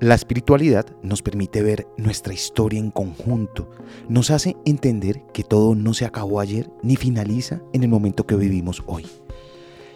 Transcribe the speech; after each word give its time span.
La 0.00 0.14
espiritualidad 0.14 0.86
nos 1.02 1.22
permite 1.22 1.60
ver 1.60 1.88
nuestra 1.96 2.32
historia 2.32 2.78
en 2.78 2.92
conjunto, 2.92 3.68
nos 4.08 4.30
hace 4.30 4.56
entender 4.64 5.24
que 5.32 5.42
todo 5.42 5.74
no 5.74 5.92
se 5.92 6.04
acabó 6.04 6.38
ayer 6.38 6.70
ni 6.84 6.94
finaliza 6.94 7.60
en 7.72 7.82
el 7.82 7.88
momento 7.88 8.24
que 8.24 8.36
vivimos 8.36 8.84
hoy. 8.86 9.06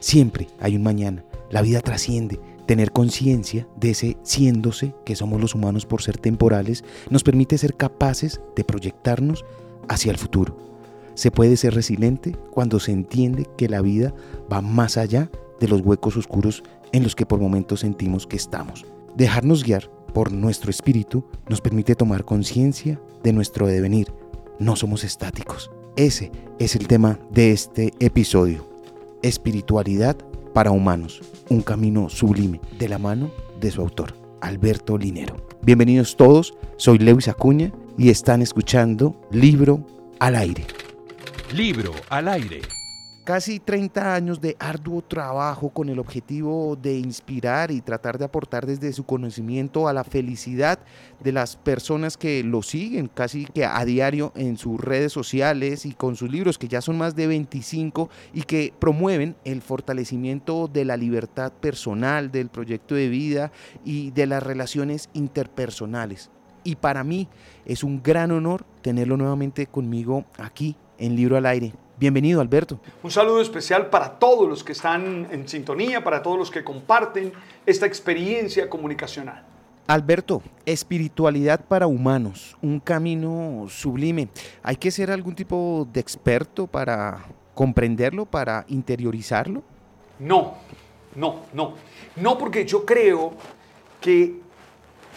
Siempre 0.01 0.49
hay 0.59 0.75
un 0.75 0.83
mañana, 0.83 1.25
la 1.53 1.63
vida 1.63 1.81
trasciende, 1.83 2.41
tener 2.67 2.91
conciencia 2.91 3.69
de 3.77 3.91
ese 3.91 4.17
siéndose 4.25 4.93
que 5.05 5.15
somos 5.15 5.41
los 5.41 5.55
humanos 5.55 5.87
por 5.87 6.03
ser 6.03 6.19
temporales 6.19 6.83
nos 7.09 7.23
permite 7.23 7.57
ser 7.57 7.77
capaces 7.77 8.41
de 8.57 8.65
proyectarnos 8.65 9.45
hacia 9.89 10.11
el 10.11 10.19
futuro. 10.19 10.59
Se 11.15 11.31
puede 11.31 11.57
ser 11.57 11.75
resiliente 11.75 12.37
cuando 12.51 12.81
se 12.81 12.91
entiende 12.91 13.47
que 13.57 13.69
la 13.69 13.81
vida 13.81 14.13
va 14.53 14.63
más 14.63 14.97
allá 14.97 15.31
de 15.61 15.69
los 15.69 15.81
huecos 15.81 16.17
oscuros 16.17 16.65
en 16.91 17.05
los 17.05 17.15
que 17.15 17.25
por 17.25 17.39
momentos 17.39 17.81
sentimos 17.81 18.27
que 18.27 18.35
estamos. 18.35 18.85
Dejarnos 19.15 19.63
guiar 19.63 19.91
por 20.15 20.33
nuestro 20.33 20.71
espíritu 20.71 21.25
nos 21.49 21.61
permite 21.61 21.95
tomar 21.95 22.25
conciencia 22.25 22.99
de 23.23 23.33
nuestro 23.35 23.67
devenir. 23.67 24.11
No 24.59 24.75
somos 24.75 25.05
estáticos. 25.05 25.71
Ese 25.97 26.33
es 26.59 26.77
el 26.77 26.87
tema 26.87 27.19
de 27.31 27.53
este 27.53 27.93
episodio. 28.01 28.67
Espiritualidad 29.23 30.17
para 30.55 30.71
humanos. 30.71 31.21
Un 31.51 31.61
camino 31.61 32.09
sublime 32.09 32.61
de 32.79 32.89
la 32.89 32.99
mano 32.99 33.31
de 33.61 33.71
su 33.71 33.83
autor, 33.83 34.15
Alberto 34.41 34.97
Linero. 34.97 35.47
Bienvenidos 35.61 36.17
todos, 36.17 36.55
soy 36.79 36.97
Lewis 36.99 37.29
Acuña 37.29 37.71
y 37.99 38.09
están 38.09 38.41
escuchando 38.41 39.15
Libro 39.31 39.85
al 40.21 40.37
Aire. 40.37 40.65
Libro 41.55 41.93
al 42.09 42.29
Aire. 42.29 42.63
Casi 43.25 43.61
30 43.61 44.17
años 44.17 44.41
de 44.41 44.57
arduo 44.59 45.01
trabajo 45.01 45.69
con 45.69 45.89
el 45.89 46.01
objetivo 46.01 46.75
de 46.75 46.99
inspirar 46.99 47.71
y 47.71 47.81
tratar 47.81 48.19
de 48.19 48.25
aportar 48.25 48.67
desde 48.67 48.93
su 48.93 49.05
conocimiento 49.05 49.87
a 49.87 49.93
la 49.93 50.03
felicidad 50.03 50.81
de 51.23 51.31
las 51.31 51.55
personas 51.55 52.17
que 52.17 52.43
lo 52.43 52.63
siguen 52.63 53.07
casi 53.07 53.45
que 53.45 53.65
a 53.65 53.85
diario 53.85 54.33
en 54.35 54.57
sus 54.57 54.81
redes 54.81 55.13
sociales 55.13 55.87
y 55.87 55.93
con 55.93 56.17
sus 56.17 56.33
libros, 56.33 56.59
que 56.59 56.67
ya 56.67 56.81
son 56.81 56.99
más 56.99 57.15
de 57.15 57.29
25 57.29 58.11
y 58.35 58.43
que 58.43 58.75
promueven 58.77 59.37
el 59.45 59.63
fortalecimiento 59.63 60.67
de 60.67 60.85
la 60.85 60.97
libertad 60.97 61.53
personal, 61.53 62.33
del 62.33 62.49
proyecto 62.49 62.97
de 62.97 63.09
vida 63.09 63.53
y 63.85 64.11
de 64.11 64.27
las 64.27 64.43
relaciones 64.43 65.11
interpersonales. 65.13 66.33
Y 66.65 66.75
para 66.75 67.05
mí 67.05 67.29
es 67.67 67.85
un 67.85 68.03
gran 68.03 68.33
honor 68.33 68.65
tenerlo 68.83 69.17
nuevamente 69.17 69.69
conmigo 69.69 70.25
aquí 70.39 70.75
en 70.99 71.15
Libro 71.15 71.37
al 71.37 71.47
Aire. 71.47 71.73
Bienvenido, 72.03 72.41
Alberto. 72.41 72.81
Un 73.05 73.13
saludo 73.13 73.41
especial 73.41 73.89
para 73.89 74.19
todos 74.19 74.49
los 74.49 74.65
que 74.65 74.73
están 74.73 75.29
en 75.31 75.47
sintonía, 75.47 76.03
para 76.03 76.21
todos 76.21 76.37
los 76.37 76.51
que 76.51 76.65
comparten 76.65 77.33
esta 77.65 77.87
experiencia 77.87 78.69
comunicacional. 78.69 79.45
Alberto, 79.87 80.43
espiritualidad 80.67 81.65
para 81.65 81.87
humanos, 81.87 82.57
un 82.61 82.81
camino 82.81 83.67
sublime. 83.69 84.31
¿Hay 84.65 84.75
que 84.75 84.91
ser 84.91 85.13
algún 85.13 85.37
tipo 85.37 85.87
de 85.93 86.01
experto 86.01 86.67
para 86.67 87.25
comprenderlo, 87.55 88.27
para 88.27 88.65
interiorizarlo? 88.67 89.63
No, 90.19 90.55
no, 91.15 91.43
no. 91.53 91.75
No 92.17 92.37
porque 92.37 92.67
yo 92.67 92.85
creo 92.85 93.35
que 94.01 94.41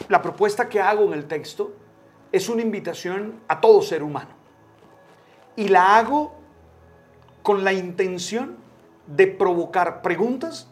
la 0.07 0.21
propuesta 0.21 0.69
que 0.69 0.79
hago 0.79 1.05
en 1.05 1.13
el 1.13 1.25
texto 1.25 1.73
es 2.31 2.47
una 2.47 2.61
invitación 2.61 3.39
a 3.47 3.59
todo 3.59 3.81
ser 3.81 4.03
humano. 4.03 4.29
Y 5.55 5.69
la 5.69 5.97
hago 5.97 6.44
con 7.45 7.63
la 7.63 7.73
intención 7.73 8.57
de 9.05 9.27
provocar 9.27 10.01
preguntas, 10.01 10.67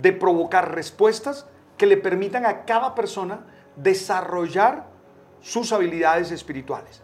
de 0.00 0.14
provocar 0.14 0.74
respuestas 0.74 1.46
que 1.76 1.84
le 1.84 1.98
permitan 1.98 2.46
a 2.46 2.64
cada 2.64 2.94
persona 2.94 3.44
desarrollar 3.76 4.86
sus 5.42 5.74
habilidades 5.74 6.30
espirituales. 6.30 7.02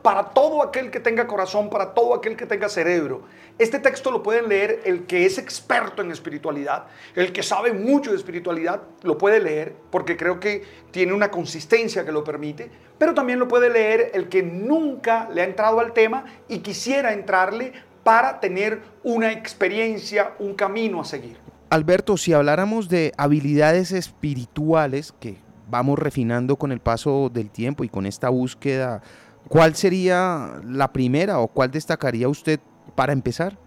Para 0.00 0.30
todo 0.30 0.62
aquel 0.62 0.90
que 0.90 0.98
tenga 0.98 1.26
corazón, 1.26 1.68
para 1.68 1.92
todo 1.92 2.14
aquel 2.14 2.38
que 2.38 2.46
tenga 2.46 2.70
cerebro, 2.70 3.24
este 3.58 3.80
texto 3.80 4.10
lo 4.10 4.22
pueden 4.22 4.48
leer 4.48 4.80
el 4.86 5.04
que 5.04 5.26
es 5.26 5.36
experto 5.36 6.00
en 6.00 6.10
espiritualidad, 6.10 6.86
el 7.14 7.34
que 7.34 7.42
sabe 7.42 7.74
mucho 7.74 8.12
de 8.12 8.16
espiritualidad, 8.16 8.80
lo 9.02 9.18
puede 9.18 9.40
leer 9.40 9.76
porque 9.90 10.16
creo 10.16 10.40
que 10.40 10.64
tiene 10.90 11.12
una 11.12 11.30
consistencia 11.30 12.06
que 12.06 12.12
lo 12.12 12.24
permite, 12.24 12.70
pero 12.96 13.12
también 13.12 13.38
lo 13.38 13.46
puede 13.46 13.68
leer 13.68 14.12
el 14.14 14.30
que 14.30 14.42
nunca 14.42 15.28
le 15.28 15.42
ha 15.42 15.44
entrado 15.44 15.80
al 15.80 15.92
tema 15.92 16.24
y 16.48 16.60
quisiera 16.60 17.12
entrarle 17.12 17.74
para 18.04 18.38
tener 18.38 18.82
una 19.02 19.32
experiencia, 19.32 20.34
un 20.38 20.54
camino 20.54 21.00
a 21.00 21.04
seguir. 21.04 21.38
Alberto, 21.70 22.16
si 22.16 22.32
habláramos 22.32 22.88
de 22.88 23.12
habilidades 23.16 23.90
espirituales 23.90 25.12
que 25.18 25.38
vamos 25.68 25.98
refinando 25.98 26.56
con 26.56 26.70
el 26.70 26.80
paso 26.80 27.30
del 27.32 27.50
tiempo 27.50 27.82
y 27.82 27.88
con 27.88 28.06
esta 28.06 28.28
búsqueda, 28.28 29.02
¿cuál 29.48 29.74
sería 29.74 30.60
la 30.64 30.92
primera 30.92 31.40
o 31.40 31.48
cuál 31.48 31.70
destacaría 31.70 32.28
usted 32.28 32.60
para 32.94 33.12
empezar? 33.12 33.58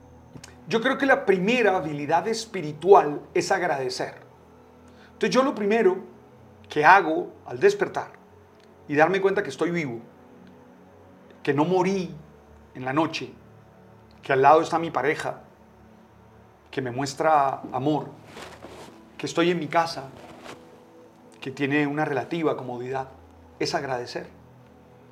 Yo 0.70 0.80
creo 0.82 0.98
que 0.98 1.06
la 1.06 1.26
primera 1.26 1.76
habilidad 1.76 2.28
espiritual 2.28 3.22
es 3.34 3.52
agradecer. 3.52 4.16
Entonces 5.14 5.32
yo 5.32 5.44
lo 5.44 5.56
primero 5.56 5.98
que 6.70 6.86
hago 6.86 7.34
al 7.46 7.60
despertar 7.60 8.12
y 8.88 8.96
darme 8.96 9.20
cuenta 9.20 9.42
que 9.42 9.50
estoy 9.50 9.72
vivo, 9.72 10.00
que 11.42 11.54
no 11.54 11.66
morí 11.66 12.14
en 12.76 12.86
la 12.86 12.94
noche, 12.94 13.32
que 14.22 14.34
al 14.34 14.42
lado 14.42 14.62
está 14.62 14.80
mi 14.80 14.92
pareja, 14.92 15.42
que 16.72 16.82
me 16.82 16.92
muestra 16.92 17.62
amor, 17.72 18.08
que 19.18 19.26
estoy 19.26 19.52
en 19.52 19.60
mi 19.60 19.68
casa, 19.68 20.10
que 21.42 21.52
tiene 21.52 21.88
una 21.88 22.06
relativa 22.06 22.58
comodidad, 22.58 23.10
es 23.60 23.74
agradecer. 23.74 24.28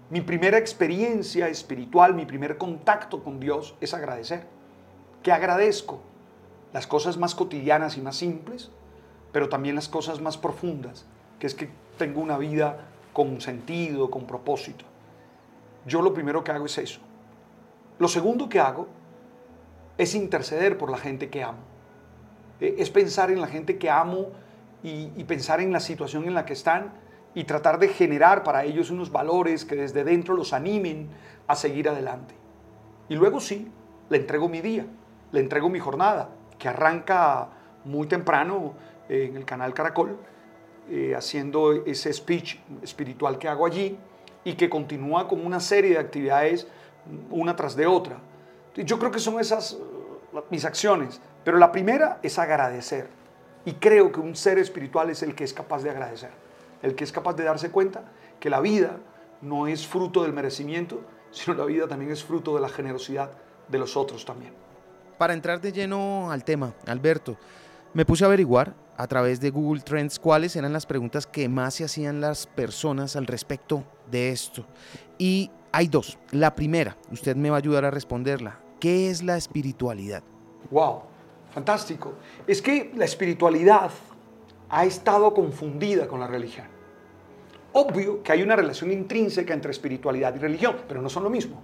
Mi 0.09 0.21
primera 0.21 0.57
experiencia 0.57 1.47
espiritual, 1.47 2.13
mi 2.13 2.25
primer 2.25 2.57
contacto 2.57 3.23
con 3.23 3.39
Dios 3.39 3.75
es 3.81 3.93
agradecer. 3.93 4.45
Que 5.23 5.31
agradezco 5.31 6.01
las 6.73 6.85
cosas 6.85 7.17
más 7.17 7.33
cotidianas 7.33 7.97
y 7.97 8.01
más 8.01 8.17
simples, 8.17 8.69
pero 9.31 9.49
también 9.49 9.75
las 9.75 9.89
cosas 9.89 10.21
más 10.21 10.37
profundas, 10.37 11.05
que 11.39 11.47
es 11.47 11.55
que 11.55 11.69
tengo 11.97 12.21
una 12.21 12.37
vida 12.37 12.77
con 13.13 13.41
sentido, 13.41 14.11
con 14.11 14.27
propósito. 14.27 14.85
Yo 15.85 16.01
lo 16.01 16.13
primero 16.13 16.43
que 16.43 16.51
hago 16.51 16.65
es 16.65 16.77
eso. 16.77 16.99
Lo 17.97 18.07
segundo 18.07 18.49
que 18.49 18.59
hago 18.59 18.87
es 19.97 20.15
interceder 20.15 20.77
por 20.77 20.89
la 20.89 20.97
gente 20.97 21.29
que 21.29 21.43
amo. 21.43 21.59
Eh, 22.59 22.75
es 22.79 22.89
pensar 22.89 23.31
en 23.31 23.41
la 23.41 23.47
gente 23.47 23.77
que 23.77 23.89
amo 23.89 24.31
y, 24.83 25.23
pensar 25.23 25.61
en 25.61 25.71
la 25.71 25.79
situación 25.79 26.25
en 26.25 26.35
la 26.35 26.45
que 26.45 26.53
están 26.53 26.93
y 27.33 27.45
tratar 27.45 27.79
de 27.79 27.87
generar 27.87 28.43
para 28.43 28.65
ellos 28.65 28.91
unos 28.91 29.11
valores 29.11 29.65
que 29.65 29.75
desde 29.75 30.03
dentro 30.03 30.35
los 30.35 30.53
animen 30.53 31.09
a 31.47 31.55
seguir 31.55 31.89
adelante. 31.89 32.35
Y 33.09 33.15
luego 33.15 33.39
sí, 33.39 33.71
le 34.09 34.17
entrego 34.17 34.47
mi 34.47 34.61
día, 34.61 34.85
le 35.31 35.39
entrego 35.39 35.69
mi 35.69 35.79
jornada, 35.79 36.29
que 36.59 36.69
arranca 36.69 37.49
muy 37.83 38.07
temprano 38.07 38.73
en 39.09 39.35
el 39.35 39.43
canal 39.43 39.73
Caracol, 39.73 40.17
eh, 40.89 41.15
haciendo 41.15 41.73
ese 41.73 42.13
speech 42.13 42.59
espiritual 42.83 43.39
que 43.39 43.47
hago 43.47 43.65
allí 43.65 43.97
y 44.43 44.53
que 44.53 44.69
continúa 44.69 45.27
con 45.27 45.43
una 45.43 45.59
serie 45.59 45.91
de 45.91 45.99
actividades 45.99 46.67
una 47.29 47.55
tras 47.55 47.75
de 47.75 47.87
otra. 47.87 48.17
Yo 48.75 48.99
creo 48.99 49.11
que 49.11 49.19
son 49.19 49.39
esas 49.39 49.73
uh, 49.73 50.43
mis 50.49 50.65
acciones, 50.65 51.21
pero 51.43 51.57
la 51.57 51.71
primera 51.71 52.19
es 52.23 52.37
agradecer. 52.39 53.07
Y 53.65 53.73
creo 53.73 54.11
que 54.11 54.19
un 54.19 54.35
ser 54.35 54.59
espiritual 54.59 55.09
es 55.09 55.23
el 55.23 55.33
que 55.33 55.43
es 55.43 55.53
capaz 55.53 55.81
de 55.81 55.89
agradecer, 55.89 56.31
el 56.81 56.95
que 56.95 57.03
es 57.03 57.11
capaz 57.11 57.33
de 57.33 57.43
darse 57.43 57.71
cuenta 57.71 58.03
que 58.39 58.49
la 58.49 58.59
vida 58.59 58.97
no 59.41 59.67
es 59.67 59.87
fruto 59.87 60.23
del 60.23 60.33
merecimiento, 60.33 61.01
sino 61.31 61.55
la 61.57 61.65
vida 61.65 61.87
también 61.87 62.11
es 62.11 62.23
fruto 62.23 62.55
de 62.55 62.61
la 62.61 62.69
generosidad 62.69 63.31
de 63.67 63.79
los 63.79 63.97
otros 63.97 64.25
también. 64.25 64.53
Para 65.17 65.33
entrar 65.33 65.61
de 65.61 65.71
lleno 65.71 66.31
al 66.31 66.43
tema, 66.43 66.73
Alberto, 66.85 67.37
me 67.93 68.05
puse 68.05 68.23
a 68.23 68.27
averiguar 68.27 68.73
a 68.97 69.07
través 69.07 69.39
de 69.39 69.49
Google 69.49 69.81
Trends 69.81 70.19
cuáles 70.19 70.55
eran 70.55 70.73
las 70.73 70.85
preguntas 70.85 71.25
que 71.25 71.49
más 71.49 71.75
se 71.75 71.85
hacían 71.85 72.21
las 72.21 72.47
personas 72.47 73.15
al 73.15 73.27
respecto 73.27 73.83
de 74.09 74.29
esto. 74.29 74.65
Y 75.17 75.51
hay 75.75 75.87
dos. 75.89 76.17
La 76.31 76.55
primera, 76.55 76.95
usted 77.11 77.35
me 77.35 77.49
va 77.49 77.57
a 77.57 77.59
ayudar 77.59 77.83
a 77.83 77.91
responderla. 77.91 78.59
¿Qué 78.79 79.09
es 79.09 79.21
la 79.21 79.35
espiritualidad? 79.35 80.23
Wow, 80.71 81.01
fantástico. 81.51 82.13
Es 82.47 82.61
que 82.61 82.93
la 82.95 83.03
espiritualidad 83.03 83.91
ha 84.69 84.85
estado 84.85 85.33
confundida 85.33 86.07
con 86.07 86.21
la 86.21 86.27
religión. 86.27 86.67
Obvio 87.73 88.23
que 88.23 88.31
hay 88.31 88.41
una 88.41 88.55
relación 88.55 88.89
intrínseca 88.89 89.53
entre 89.53 89.71
espiritualidad 89.71 90.33
y 90.35 90.39
religión, 90.39 90.77
pero 90.87 91.01
no 91.01 91.09
son 91.09 91.25
lo 91.25 91.29
mismo. 91.29 91.61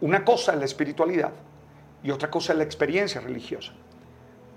Una 0.00 0.24
cosa 0.24 0.54
es 0.54 0.58
la 0.58 0.64
espiritualidad 0.64 1.30
y 2.02 2.10
otra 2.10 2.32
cosa 2.32 2.52
es 2.52 2.58
la 2.58 2.64
experiencia 2.64 3.20
religiosa. 3.20 3.72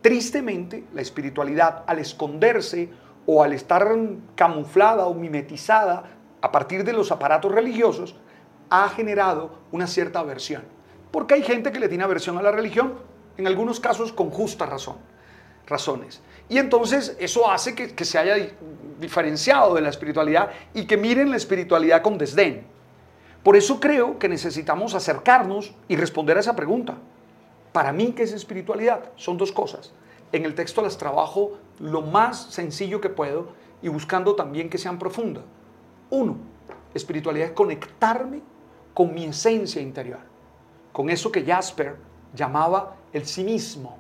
Tristemente, 0.01 0.85
la 0.95 1.01
espiritualidad 1.01 1.83
al 1.85 1.99
esconderse 1.99 2.89
o 3.27 3.43
al 3.43 3.53
estar 3.53 3.87
camuflada 4.33 5.05
o 5.05 5.13
mimetizada 5.13 6.14
a 6.45 6.51
partir 6.51 6.83
de 6.83 6.93
los 6.93 7.11
aparatos 7.11 7.51
religiosos, 7.51 8.15
ha 8.69 8.87
generado 8.89 9.59
una 9.71 9.87
cierta 9.87 10.19
aversión 10.19 10.75
porque 11.15 11.35
hay 11.35 11.43
gente 11.43 11.71
que 11.71 11.79
le 11.79 11.87
tiene 11.87 12.03
aversión 12.03 12.37
a 12.37 12.41
la 12.41 12.51
religión, 12.51 12.95
en 13.37 13.47
algunos 13.47 13.79
casos 13.79 14.11
con 14.11 14.31
justa 14.31 14.65
razón. 14.65 14.97
razones. 15.65 16.21
Y 16.49 16.57
entonces 16.57 17.15
eso 17.21 17.49
hace 17.49 17.73
que, 17.73 17.95
que 17.95 18.03
se 18.03 18.19
haya 18.19 18.35
diferenciado 18.99 19.75
de 19.75 19.79
la 19.79 19.87
espiritualidad 19.87 20.49
y 20.73 20.85
que 20.87 20.97
miren 20.97 21.31
la 21.31 21.37
espiritualidad 21.37 22.01
con 22.01 22.17
desdén. 22.17 22.67
Por 23.43 23.55
eso 23.55 23.79
creo 23.79 24.19
que 24.19 24.27
necesitamos 24.27 24.93
acercarnos 24.93 25.73
y 25.87 25.95
responder 25.95 26.35
a 26.35 26.41
esa 26.41 26.57
pregunta. 26.57 26.97
Para 27.71 27.93
mí, 27.93 28.11
¿qué 28.11 28.23
es 28.23 28.33
espiritualidad? 28.33 29.05
Son 29.15 29.37
dos 29.37 29.53
cosas. 29.53 29.93
En 30.33 30.43
el 30.43 30.53
texto 30.53 30.81
las 30.81 30.97
trabajo 30.97 31.59
lo 31.79 32.01
más 32.01 32.47
sencillo 32.51 32.99
que 32.99 33.09
puedo 33.09 33.53
y 33.81 33.87
buscando 33.87 34.35
también 34.35 34.69
que 34.69 34.77
sean 34.77 34.99
profundas. 34.99 35.45
Uno, 36.15 36.37
espiritualidad 36.93 37.49
es 37.49 37.53
conectarme 37.53 38.41
con 38.93 39.13
mi 39.13 39.25
esencia 39.25 39.81
interior, 39.81 40.19
con 40.93 41.09
eso 41.09 41.29
que 41.29 41.43
Jasper 41.43 41.97
llamaba 42.33 42.95
el 43.11 43.25
sí 43.25 43.43
mismo. 43.43 43.97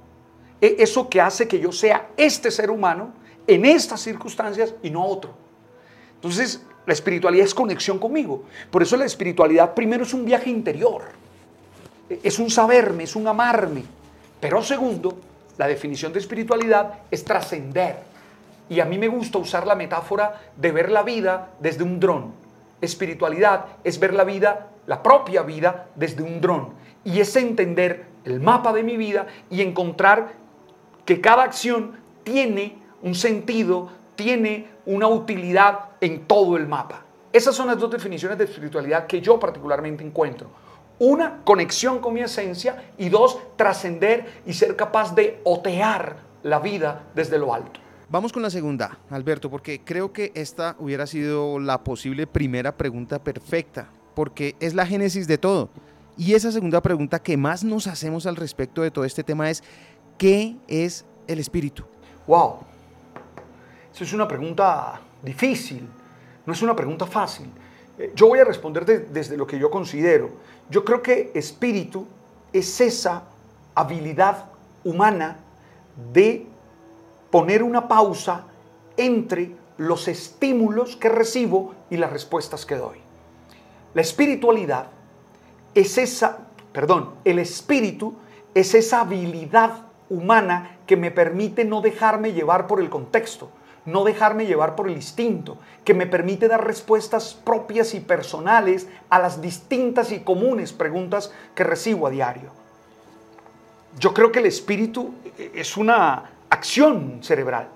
E, 0.61 0.77
eso 0.79 1.09
que 1.09 1.19
hace 1.19 1.45
que 1.45 1.59
yo 1.59 1.73
sea 1.73 2.07
este 2.15 2.51
ser 2.51 2.71
humano 2.71 3.11
en 3.45 3.65
estas 3.65 3.99
circunstancias 3.99 4.73
y 4.81 4.89
no 4.89 5.05
otro. 5.05 5.33
Entonces, 6.15 6.63
la 6.85 6.93
espiritualidad 6.93 7.45
es 7.45 7.53
conexión 7.53 7.99
conmigo. 7.99 8.43
Por 8.71 8.81
eso 8.81 8.95
la 8.95 9.05
espiritualidad 9.05 9.73
primero 9.73 10.03
es 10.03 10.13
un 10.13 10.23
viaje 10.23 10.49
interior. 10.49 11.03
E, 12.09 12.21
es 12.23 12.39
un 12.39 12.49
saberme, 12.49 13.03
es 13.03 13.17
un 13.17 13.27
amarme. 13.27 13.83
Pero 14.39 14.63
segundo, 14.63 15.17
la 15.57 15.67
definición 15.67 16.13
de 16.13 16.19
espiritualidad 16.19 16.99
es 17.11 17.25
trascender. 17.25 18.14
Y 18.69 18.79
a 18.79 18.85
mí 18.85 18.97
me 18.97 19.07
gusta 19.07 19.37
usar 19.37 19.67
la 19.67 19.75
metáfora 19.75 20.41
de 20.55 20.71
ver 20.71 20.91
la 20.91 21.03
vida 21.03 21.49
desde 21.59 21.83
un 21.83 21.99
dron. 21.99 22.33
Espiritualidad 22.81 23.65
es 23.83 23.99
ver 23.99 24.13
la 24.13 24.23
vida, 24.23 24.67
la 24.87 25.03
propia 25.03 25.43
vida, 25.43 25.87
desde 25.95 26.23
un 26.23 26.41
dron. 26.41 26.73
Y 27.03 27.19
es 27.19 27.35
entender 27.35 28.05
el 28.25 28.39
mapa 28.39 28.73
de 28.73 28.83
mi 28.83 28.97
vida 28.97 29.27
y 29.49 29.61
encontrar 29.61 30.33
que 31.05 31.21
cada 31.21 31.43
acción 31.43 31.99
tiene 32.23 32.77
un 33.03 33.13
sentido, 33.13 33.89
tiene 34.15 34.67
una 34.85 35.07
utilidad 35.07 35.91
en 36.01 36.25
todo 36.25 36.57
el 36.57 36.67
mapa. 36.67 37.03
Esas 37.31 37.55
son 37.55 37.67
las 37.67 37.77
dos 37.77 37.91
definiciones 37.91 38.37
de 38.37 38.45
espiritualidad 38.45 39.07
que 39.07 39.21
yo 39.21 39.39
particularmente 39.39 40.03
encuentro. 40.03 40.49
Una, 40.97 41.41
conexión 41.43 41.99
con 41.99 42.13
mi 42.13 42.21
esencia 42.21 42.91
y 42.97 43.09
dos, 43.09 43.37
trascender 43.57 44.41
y 44.45 44.53
ser 44.53 44.75
capaz 44.75 45.13
de 45.13 45.41
otear 45.43 46.15
la 46.43 46.59
vida 46.59 47.03
desde 47.13 47.37
lo 47.37 47.53
alto. 47.53 47.84
Vamos 48.07 48.31
con 48.31 48.43
la 48.43 48.51
segunda, 48.51 48.99
Alberto, 49.09 49.49
porque 49.49 49.81
creo 49.83 50.13
que 50.13 50.31
esta 50.35 50.75
hubiera 50.77 51.07
sido 51.07 51.57
la 51.57 51.83
posible 51.83 52.27
primera 52.27 52.77
pregunta 52.77 53.17
perfecta, 53.17 53.89
porque 54.13 54.55
es 54.59 54.75
la 54.75 54.85
génesis 54.85 55.27
de 55.27 55.39
todo. 55.39 55.69
Y 56.15 56.35
esa 56.35 56.51
segunda 56.51 56.81
pregunta 56.81 57.17
que 57.17 57.35
más 57.35 57.63
nos 57.63 57.87
hacemos 57.87 58.27
al 58.27 58.35
respecto 58.35 58.83
de 58.83 58.91
todo 58.91 59.05
este 59.05 59.23
tema 59.23 59.49
es, 59.49 59.63
¿qué 60.19 60.55
es 60.67 61.03
el 61.25 61.39
espíritu? 61.39 61.83
Wow, 62.27 62.59
esa 63.91 64.03
es 64.03 64.13
una 64.13 64.27
pregunta 64.27 65.01
difícil, 65.23 65.87
no 66.45 66.53
es 66.53 66.61
una 66.61 66.75
pregunta 66.75 67.07
fácil. 67.07 67.47
Eh, 67.97 68.13
yo 68.15 68.27
voy 68.27 68.37
a 68.37 68.45
responder 68.45 68.85
desde 68.85 69.35
lo 69.35 69.47
que 69.47 69.57
yo 69.57 69.71
considero. 69.71 70.29
Yo 70.69 70.85
creo 70.85 71.01
que 71.01 71.31
espíritu 71.33 72.05
es 72.53 72.79
esa 72.81 73.23
habilidad 73.73 74.45
humana 74.83 75.37
de 76.13 76.45
poner 77.35 77.63
una 77.63 77.89
pausa 77.89 78.45
entre 78.95 79.51
los 79.77 80.07
estímulos 80.07 80.95
que 80.95 81.09
recibo 81.09 81.75
y 81.89 81.97
las 81.97 82.13
respuestas 82.13 82.65
que 82.65 82.77
doy. 82.77 82.99
La 83.93 83.99
espiritualidad 83.99 84.85
es 85.73 85.97
esa, 85.97 86.37
perdón, 86.71 87.09
el 87.25 87.39
espíritu 87.39 88.15
es 88.53 88.73
esa 88.73 89.01
habilidad 89.01 89.87
humana 90.09 90.77
que 90.87 90.95
me 90.95 91.11
permite 91.11 91.65
no 91.65 91.81
dejarme 91.81 92.31
llevar 92.31 92.67
por 92.67 92.79
el 92.79 92.89
contexto, 92.89 93.49
no 93.83 94.05
dejarme 94.05 94.45
llevar 94.45 94.77
por 94.77 94.87
el 94.87 94.95
instinto, 94.95 95.57
que 95.83 95.93
me 95.93 96.07
permite 96.07 96.47
dar 96.47 96.65
respuestas 96.65 97.33
propias 97.33 97.93
y 97.95 97.99
personales 97.99 98.87
a 99.09 99.19
las 99.19 99.41
distintas 99.41 100.13
y 100.13 100.21
comunes 100.21 100.71
preguntas 100.71 101.33
que 101.53 101.65
recibo 101.65 102.07
a 102.07 102.11
diario. 102.11 102.51
Yo 103.99 104.13
creo 104.13 104.31
que 104.31 104.39
el 104.39 104.45
espíritu 104.45 105.13
es 105.37 105.75
una 105.75 106.31
acción 106.55 107.19
cerebral. 107.21 107.67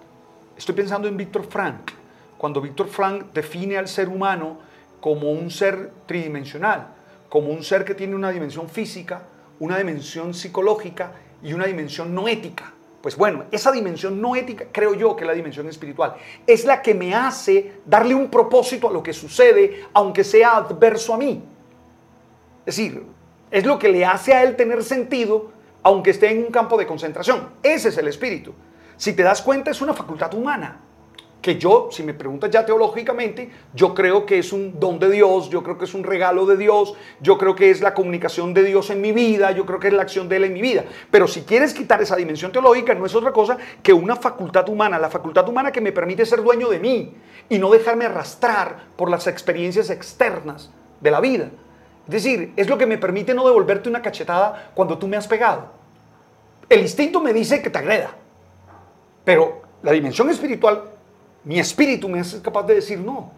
Estoy 0.57 0.73
pensando 0.73 1.09
en 1.09 1.17
Víctor 1.17 1.45
Frank, 1.45 1.91
cuando 2.37 2.61
Víctor 2.61 2.87
Frank 2.87 3.25
define 3.33 3.77
al 3.77 3.89
ser 3.89 4.07
humano 4.07 4.57
como 5.01 5.31
un 5.31 5.51
ser 5.51 5.91
tridimensional, 6.05 6.87
como 7.27 7.49
un 7.49 7.61
ser 7.61 7.83
que 7.83 7.93
tiene 7.93 8.15
una 8.15 8.31
dimensión 8.31 8.69
física, 8.69 9.23
una 9.59 9.77
dimensión 9.77 10.33
psicológica 10.33 11.11
y 11.43 11.51
una 11.51 11.65
dimensión 11.65 12.15
no 12.15 12.29
ética. 12.29 12.73
Pues 13.01 13.17
bueno, 13.17 13.45
esa 13.51 13.71
dimensión 13.71 14.21
no 14.21 14.37
ética, 14.37 14.67
creo 14.71 14.93
yo 14.93 15.13
que 15.13 15.25
la 15.25 15.33
dimensión 15.33 15.67
espiritual, 15.67 16.15
es 16.47 16.63
la 16.63 16.81
que 16.81 16.93
me 16.93 17.13
hace 17.13 17.81
darle 17.85 18.15
un 18.15 18.29
propósito 18.29 18.87
a 18.87 18.93
lo 18.93 19.03
que 19.03 19.11
sucede, 19.11 19.87
aunque 19.93 20.23
sea 20.23 20.55
adverso 20.55 21.13
a 21.13 21.17
mí. 21.17 21.43
Es 22.65 22.77
decir, 22.77 23.03
es 23.51 23.65
lo 23.65 23.77
que 23.77 23.89
le 23.89 24.05
hace 24.05 24.33
a 24.33 24.43
él 24.43 24.55
tener 24.55 24.83
sentido, 24.83 25.51
aunque 25.83 26.11
esté 26.11 26.31
en 26.31 26.45
un 26.45 26.51
campo 26.51 26.77
de 26.77 26.87
concentración. 26.87 27.49
Ese 27.61 27.89
es 27.89 27.97
el 27.97 28.07
espíritu. 28.07 28.53
Si 28.99 29.13
te 29.13 29.23
das 29.23 29.41
cuenta, 29.41 29.71
es 29.71 29.79
una 29.79 29.93
facultad 29.93 30.33
humana 30.33 30.81
que 31.41 31.57
yo, 31.57 31.87
si 31.89 32.03
me 32.03 32.13
preguntas 32.13 32.51
ya 32.51 32.65
teológicamente, 32.65 33.49
yo 33.73 33.95
creo 33.95 34.25
que 34.25 34.39
es 34.39 34.51
un 34.51 34.77
don 34.77 34.99
de 34.99 35.09
Dios, 35.09 35.49
yo 35.49 35.63
creo 35.63 35.77
que 35.77 35.85
es 35.85 35.93
un 35.93 36.03
regalo 36.03 36.45
de 36.45 36.57
Dios, 36.57 36.95
yo 37.21 37.37
creo 37.37 37.55
que 37.55 37.69
es 37.69 37.79
la 37.79 37.93
comunicación 37.93 38.53
de 38.53 38.61
Dios 38.61 38.89
en 38.89 38.99
mi 38.99 39.13
vida, 39.13 39.51
yo 39.51 39.65
creo 39.65 39.79
que 39.79 39.87
es 39.87 39.93
la 39.93 40.01
acción 40.01 40.27
de 40.27 40.35
Él 40.35 40.43
en 40.43 40.53
mi 40.53 40.61
vida. 40.61 40.83
Pero 41.09 41.29
si 41.29 41.43
quieres 41.43 41.73
quitar 41.73 42.01
esa 42.01 42.17
dimensión 42.17 42.51
teológica, 42.51 42.93
no 42.93 43.05
es 43.05 43.15
otra 43.15 43.31
cosa 43.31 43.57
que 43.81 43.93
una 43.93 44.17
facultad 44.17 44.67
humana, 44.67 44.99
la 44.99 45.09
facultad 45.09 45.47
humana 45.47 45.71
que 45.71 45.79
me 45.79 45.93
permite 45.93 46.25
ser 46.25 46.43
dueño 46.43 46.67
de 46.67 46.79
mí 46.79 47.13
y 47.47 47.57
no 47.57 47.71
dejarme 47.71 48.03
arrastrar 48.03 48.87
por 48.97 49.09
las 49.09 49.27
experiencias 49.27 49.89
externas 49.89 50.71
de 50.99 51.11
la 51.11 51.21
vida. 51.21 51.51
Es 52.05 52.11
decir, 52.11 52.51
es 52.57 52.67
lo 52.67 52.77
que 52.77 52.85
me 52.85 52.97
permite 52.97 53.33
no 53.33 53.45
devolverte 53.45 53.87
una 53.87 54.01
cachetada 54.01 54.71
cuando 54.75 54.97
tú 54.97 55.07
me 55.07 55.15
has 55.15 55.27
pegado. 55.29 55.71
El 56.67 56.81
instinto 56.81 57.21
me 57.21 57.31
dice 57.31 57.61
que 57.61 57.69
te 57.69 57.79
agreda, 57.79 58.11
pero 59.23 59.61
la 59.81 59.91
dimensión 59.91 60.29
espiritual 60.29 60.83
mi 61.43 61.59
espíritu 61.59 62.09
me 62.09 62.19
hace 62.19 62.41
capaz 62.41 62.63
de 62.63 62.75
decir, 62.75 62.99
no, 62.99 63.31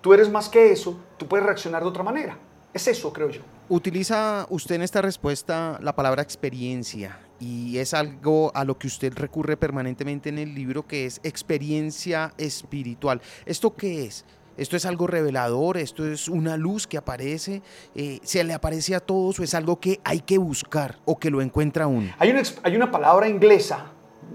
tú 0.00 0.12
eres 0.14 0.30
más 0.30 0.48
que 0.48 0.72
eso, 0.72 0.98
tú 1.16 1.26
puedes 1.26 1.44
reaccionar 1.44 1.82
de 1.82 1.88
otra 1.88 2.02
manera. 2.02 2.38
Es 2.72 2.88
eso, 2.88 3.12
creo 3.12 3.30
yo. 3.30 3.42
Utiliza 3.68 4.46
usted 4.50 4.74
en 4.74 4.82
esta 4.82 5.00
respuesta 5.00 5.78
la 5.80 5.94
palabra 5.94 6.22
experiencia 6.22 7.18
y 7.38 7.78
es 7.78 7.94
algo 7.94 8.50
a 8.54 8.64
lo 8.64 8.76
que 8.76 8.88
usted 8.88 9.12
recurre 9.14 9.56
permanentemente 9.56 10.28
en 10.28 10.38
el 10.38 10.54
libro 10.54 10.86
que 10.86 11.06
es 11.06 11.20
experiencia 11.22 12.32
espiritual. 12.36 13.20
¿Esto 13.46 13.74
qué 13.74 14.06
es? 14.06 14.24
¿Esto 14.56 14.76
es 14.76 14.86
algo 14.86 15.06
revelador? 15.06 15.76
¿Esto 15.78 16.06
es 16.06 16.28
una 16.28 16.56
luz 16.56 16.86
que 16.86 16.96
aparece? 16.96 17.62
Eh, 17.94 18.18
¿Se 18.22 18.42
le 18.42 18.54
aparece 18.54 18.94
a 18.94 19.00
todos 19.00 19.38
o 19.38 19.42
es 19.42 19.54
algo 19.54 19.78
que 19.78 20.00
hay 20.04 20.20
que 20.20 20.38
buscar 20.38 20.98
o 21.04 21.18
que 21.18 21.30
lo 21.30 21.40
encuentra 21.40 21.86
uno? 21.86 22.12
Hay 22.18 22.30
una, 22.30 22.42
hay 22.62 22.76
una 22.76 22.90
palabra 22.90 23.28
inglesa, 23.28 23.92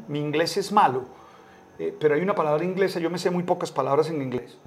mi 0.07 0.19
inglés 0.19 0.57
es 0.57 0.71
malo, 0.71 1.03
eh, 1.79 1.95
pero 1.97 2.15
hay 2.15 2.21
una 2.21 2.35
palabra 2.35 2.63
inglesa, 2.63 2.99
yo 2.99 3.09
me 3.09 3.17
sé 3.17 3.29
muy 3.31 3.43
pocas 3.43 3.71
palabras 3.71 4.09
en 4.09 4.21
inglés. 4.21 4.57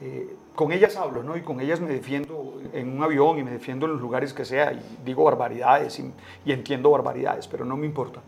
Eh, 0.00 0.36
con 0.54 0.70
ellas 0.70 0.96
hablo, 0.96 1.22
¿no? 1.22 1.36
Y 1.36 1.42
con 1.42 1.60
ellas 1.60 1.80
me 1.80 1.88
defiendo 1.88 2.60
en 2.72 2.96
un 2.96 3.02
avión 3.02 3.38
y 3.38 3.42
me 3.42 3.50
defiendo 3.50 3.86
en 3.86 3.92
los 3.92 4.00
lugares 4.00 4.32
que 4.32 4.44
sea 4.44 4.72
y 4.72 4.80
digo 5.04 5.24
barbaridades 5.24 5.98
y, 5.98 6.52
entiendo 6.52 6.90
barbaridades, 6.90 7.48
pero 7.48 7.64
no 7.64 7.76
me 7.76 7.86
importa. 7.86 8.20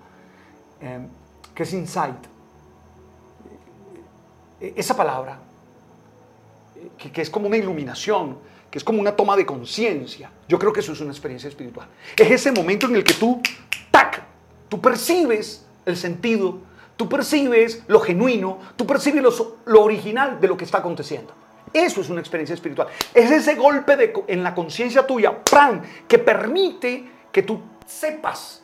Eh, 0.80 1.06
¿Qué 1.54 1.62
es 1.62 1.72
insight? 1.72 2.26
esa 4.58 4.96
palabra, 4.96 5.38
que, 6.96 7.12
que 7.12 7.20
es 7.20 7.28
como 7.28 7.46
una 7.46 7.58
iluminación, 7.58 8.38
que 8.70 8.78
es 8.78 8.84
como 8.84 9.00
una 9.00 9.14
toma 9.14 9.36
de 9.36 9.44
conciencia, 9.44 10.30
yo 10.48 10.58
creo 10.58 10.72
que 10.72 10.80
eso 10.80 10.92
es 10.92 11.00
una 11.02 11.10
experiencia 11.10 11.48
espiritual. 11.48 11.88
Es 12.16 12.30
ese 12.30 12.52
momento 12.52 12.86
en 12.86 12.96
el 12.96 13.04
que 13.04 13.12
tú, 13.12 13.42
tac, 13.90 14.22
tú 14.70 14.80
percibes 14.80 15.65
el 15.86 15.96
sentido 15.96 16.60
Tú 16.96 17.08
percibes 17.08 17.82
lo 17.88 18.00
genuino, 18.00 18.58
tú 18.74 18.86
percibes 18.86 19.22
lo, 19.66 19.82
original 19.82 20.40
de 20.40 20.48
lo 20.48 20.56
que 20.56 20.64
está 20.64 20.78
aconteciendo. 20.78 21.32
Eso 21.72 22.00
es 22.00 22.08
una 22.08 22.20
experiencia 22.20 22.54
espiritual. 22.54 22.88
Es 23.12 23.30
ese 23.30 23.54
golpe 23.54 23.96
de, 23.96 24.12
en 24.28 24.42
la 24.42 24.54
conciencia 24.54 25.06
tuya, 25.06 25.44
¡pran!, 25.44 25.82
que 26.08 26.18
permite 26.18 27.10
que 27.30 27.42
tú 27.42 27.60
sepas 27.84 28.62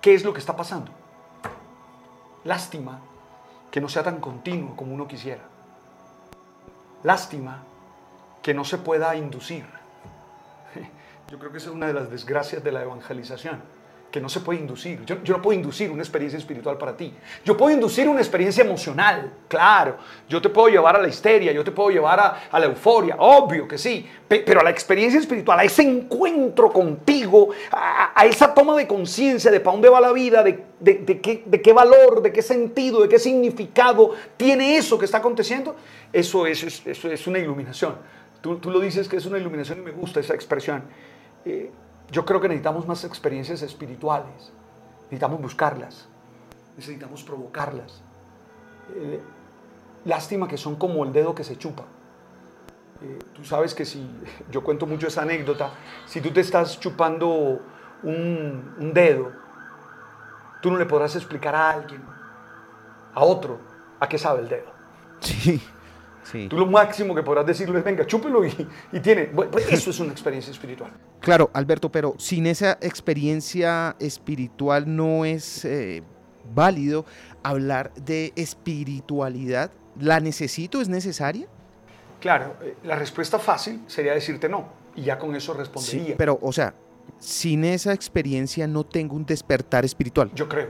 qué 0.00 0.14
es 0.14 0.24
lo 0.24 0.32
que 0.32 0.38
está 0.38 0.54
pasando. 0.54 0.92
Lástima 2.44 3.00
que 3.70 3.80
no 3.80 3.88
sea 3.88 4.04
tan 4.04 4.20
continuo 4.20 4.76
como 4.76 4.94
uno 4.94 5.08
quisiera. 5.08 5.42
Lástima 7.02 7.64
que 8.42 8.54
no 8.54 8.64
se 8.64 8.78
pueda 8.78 9.16
inducir. 9.16 9.66
Yo 11.30 11.38
creo 11.38 11.50
que 11.50 11.58
esa 11.58 11.70
es 11.70 11.74
una 11.74 11.88
de 11.88 11.94
las 11.94 12.10
desgracias 12.10 12.62
de 12.62 12.70
la 12.70 12.82
evangelización 12.82 13.79
que 14.10 14.20
no 14.20 14.28
se 14.28 14.40
puede 14.40 14.60
inducir. 14.60 15.04
Yo, 15.04 15.22
yo, 15.22 15.36
no 15.36 15.42
puedo 15.42 15.56
inducir 15.56 15.90
una 15.90 16.02
experiencia 16.02 16.38
espiritual 16.38 16.76
para 16.76 16.96
ti. 16.96 17.12
Yo 17.44 17.56
puedo 17.56 17.72
inducir 17.72 18.08
una 18.08 18.20
experiencia 18.20 18.64
emocional, 18.64 19.32
claro. 19.48 19.98
Yo 20.28 20.42
te 20.42 20.48
puedo 20.48 20.68
llevar 20.68 20.96
a 20.96 21.00
la 21.00 21.08
histeria, 21.08 21.52
yo 21.52 21.62
te 21.62 21.70
puedo 21.70 21.90
llevar 21.90 22.18
a, 22.18 22.42
a 22.50 22.58
la 22.58 22.66
euforia, 22.66 23.16
obvio 23.18 23.68
que 23.68 23.78
sí. 23.78 24.08
pero 24.28 24.60
a 24.60 24.64
la 24.64 24.70
experiencia 24.70 25.20
espiritual, 25.20 25.60
a 25.60 25.64
ese 25.64 25.82
encuentro 25.82 26.72
contigo, 26.72 27.50
a, 27.70 28.12
a 28.14 28.26
esa 28.26 28.52
toma 28.52 28.76
de 28.76 28.86
conciencia 28.86 29.50
de 29.50 29.60
para 29.60 29.72
dónde 29.72 29.88
va 29.88 30.00
la 30.00 30.12
vida, 30.12 30.42
de, 30.42 30.64
de, 30.80 30.94
de, 30.94 31.20
qué, 31.20 31.42
de 31.46 31.62
qué 31.62 31.72
valor, 31.72 32.22
de 32.22 32.32
qué 32.32 32.42
sentido, 32.42 33.02
de 33.02 33.08
qué 33.08 33.18
significado 33.18 34.14
tiene 34.36 34.76
eso 34.76 34.98
que 34.98 35.04
está 35.04 35.18
aconteciendo, 35.18 35.76
eso 36.12 36.46
es, 36.46 36.84
eso 36.86 37.10
es 37.10 37.26
una 37.26 37.38
iluminación. 37.38 37.94
Tú, 38.40 38.56
tú, 38.56 38.70
lo 38.70 38.80
dices 38.80 39.08
que 39.08 39.16
es 39.16 39.26
una 39.26 39.38
iluminación 39.38 39.80
y 39.80 39.82
me 39.82 39.90
gusta 39.90 40.20
esa 40.20 40.34
expresión. 40.34 40.82
Eh, 41.44 41.70
yo 42.10 42.24
creo 42.24 42.40
que 42.40 42.48
necesitamos 42.48 42.86
más 42.86 43.04
experiencias 43.04 43.62
espirituales. 43.62 44.52
Necesitamos 45.04 45.40
buscarlas. 45.40 46.08
Necesitamos 46.76 47.22
provocarlas. 47.22 48.02
Eh, 48.94 49.20
lástima 50.04 50.48
que 50.48 50.56
son 50.56 50.76
como 50.76 51.04
el 51.04 51.12
dedo 51.12 51.34
que 51.34 51.44
se 51.44 51.56
chupa. 51.56 51.84
Eh, 53.02 53.18
tú 53.34 53.44
sabes 53.44 53.74
que 53.74 53.84
si, 53.84 54.08
yo 54.50 54.62
cuento 54.62 54.86
mucho 54.86 55.06
esa 55.06 55.22
anécdota, 55.22 55.70
si 56.06 56.20
tú 56.20 56.30
te 56.30 56.40
estás 56.40 56.78
chupando 56.80 57.60
un, 58.02 58.74
un 58.78 58.92
dedo, 58.92 59.32
tú 60.60 60.70
no 60.70 60.78
le 60.78 60.86
podrás 60.86 61.14
explicar 61.16 61.54
a 61.54 61.70
alguien, 61.70 62.02
a 63.14 63.24
otro, 63.24 63.58
a 63.98 64.08
qué 64.08 64.18
sabe 64.18 64.40
el 64.40 64.48
dedo. 64.48 64.72
Sí. 65.20 65.60
Sí. 66.22 66.48
Tú 66.48 66.56
lo 66.56 66.66
máximo 66.66 67.14
que 67.14 67.22
podrás 67.22 67.46
decirle 67.46 67.78
es, 67.78 67.84
venga, 67.84 68.06
chúpelo 68.06 68.44
y, 68.44 68.68
y 68.92 69.00
tiene. 69.00 69.30
Bueno, 69.32 69.50
pues 69.50 69.72
eso 69.72 69.90
es 69.90 69.98
una 69.98 70.12
experiencia 70.12 70.52
espiritual. 70.52 70.92
Claro, 71.20 71.50
Alberto, 71.52 71.92
pero 71.92 72.14
sin 72.18 72.46
esa 72.46 72.78
experiencia 72.80 73.96
espiritual 73.98 74.84
no 74.86 75.24
es 75.24 75.64
eh, 75.64 76.02
válido 76.54 77.04
hablar 77.42 77.92
de 77.94 78.32
espiritualidad. 78.36 79.70
¿La 79.98 80.20
necesito? 80.20 80.80
¿Es 80.80 80.88
necesaria? 80.88 81.46
Claro, 82.20 82.56
eh, 82.62 82.76
la 82.84 82.96
respuesta 82.96 83.38
fácil 83.38 83.82
sería 83.86 84.14
decirte 84.14 84.48
no. 84.48 84.68
Y 84.96 85.02
ya 85.02 85.18
con 85.18 85.34
eso 85.36 85.52
respondería. 85.52 86.04
Sí, 86.04 86.14
pero, 86.16 86.38
o 86.40 86.52
sea, 86.52 86.74
sin 87.18 87.64
esa 87.64 87.92
experiencia 87.92 88.66
no 88.66 88.84
tengo 88.84 89.14
un 89.14 89.26
despertar 89.26 89.84
espiritual. 89.84 90.30
Yo 90.34 90.48
creo. 90.48 90.68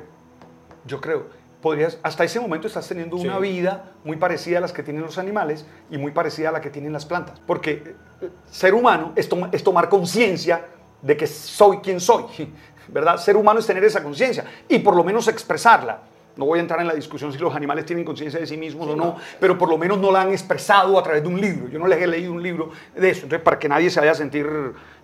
Yo 0.86 1.00
creo 1.00 1.39
podrías, 1.60 1.98
hasta 2.02 2.24
ese 2.24 2.40
momento 2.40 2.66
estás 2.66 2.88
teniendo 2.88 3.16
una 3.16 3.38
vida 3.38 3.92
muy 4.04 4.16
parecida 4.16 4.58
a 4.58 4.60
las 4.60 4.72
que 4.72 4.82
tienen 4.82 5.02
los 5.02 5.18
animales 5.18 5.66
y 5.90 5.98
muy 5.98 6.12
parecida 6.12 6.48
a 6.48 6.52
la 6.52 6.60
que 6.60 6.70
tienen 6.70 6.92
las 6.92 7.04
plantas. 7.06 7.40
Porque 7.46 7.94
eh, 8.20 8.30
ser 8.50 8.74
humano 8.74 9.12
es, 9.16 9.28
tom 9.28 9.48
es 9.52 9.62
tomar 9.62 9.88
conciencia 9.88 10.66
de 11.02 11.16
que 11.16 11.26
soy 11.26 11.78
quien 11.78 12.00
soy, 12.00 12.24
¿verdad? 12.88 13.16
Ser 13.18 13.36
humano 13.36 13.60
es 13.60 13.66
tener 13.66 13.84
esa 13.84 14.02
conciencia 14.02 14.44
y 14.68 14.78
por 14.78 14.96
lo 14.96 15.04
menos 15.04 15.28
expresarla. 15.28 16.00
No 16.36 16.46
voy 16.46 16.58
a 16.58 16.62
entrar 16.62 16.80
en 16.80 16.86
la 16.86 16.94
discusión 16.94 17.32
si 17.32 17.38
los 17.38 17.54
animales 17.54 17.84
tienen 17.84 18.04
conciencia 18.04 18.40
de 18.40 18.46
sí 18.46 18.56
mismos 18.56 18.86
sí, 18.86 18.92
o 18.92 18.96
no, 18.96 19.04
no, 19.04 19.16
pero 19.38 19.58
por 19.58 19.68
lo 19.68 19.76
menos 19.76 19.98
no 19.98 20.10
la 20.10 20.22
han 20.22 20.30
expresado 20.30 20.98
a 20.98 21.02
través 21.02 21.22
de 21.22 21.28
un 21.28 21.40
libro. 21.40 21.68
Yo 21.68 21.78
no 21.78 21.86
les 21.86 22.00
he 22.00 22.06
leído 22.06 22.32
un 22.32 22.42
libro 22.42 22.70
de 22.94 23.10
eso. 23.10 23.24
Entonces, 23.24 23.44
para 23.44 23.58
que 23.58 23.68
nadie 23.68 23.90
se 23.90 24.00
vaya 24.00 24.12
a 24.12 24.14
sentir, 24.14 24.48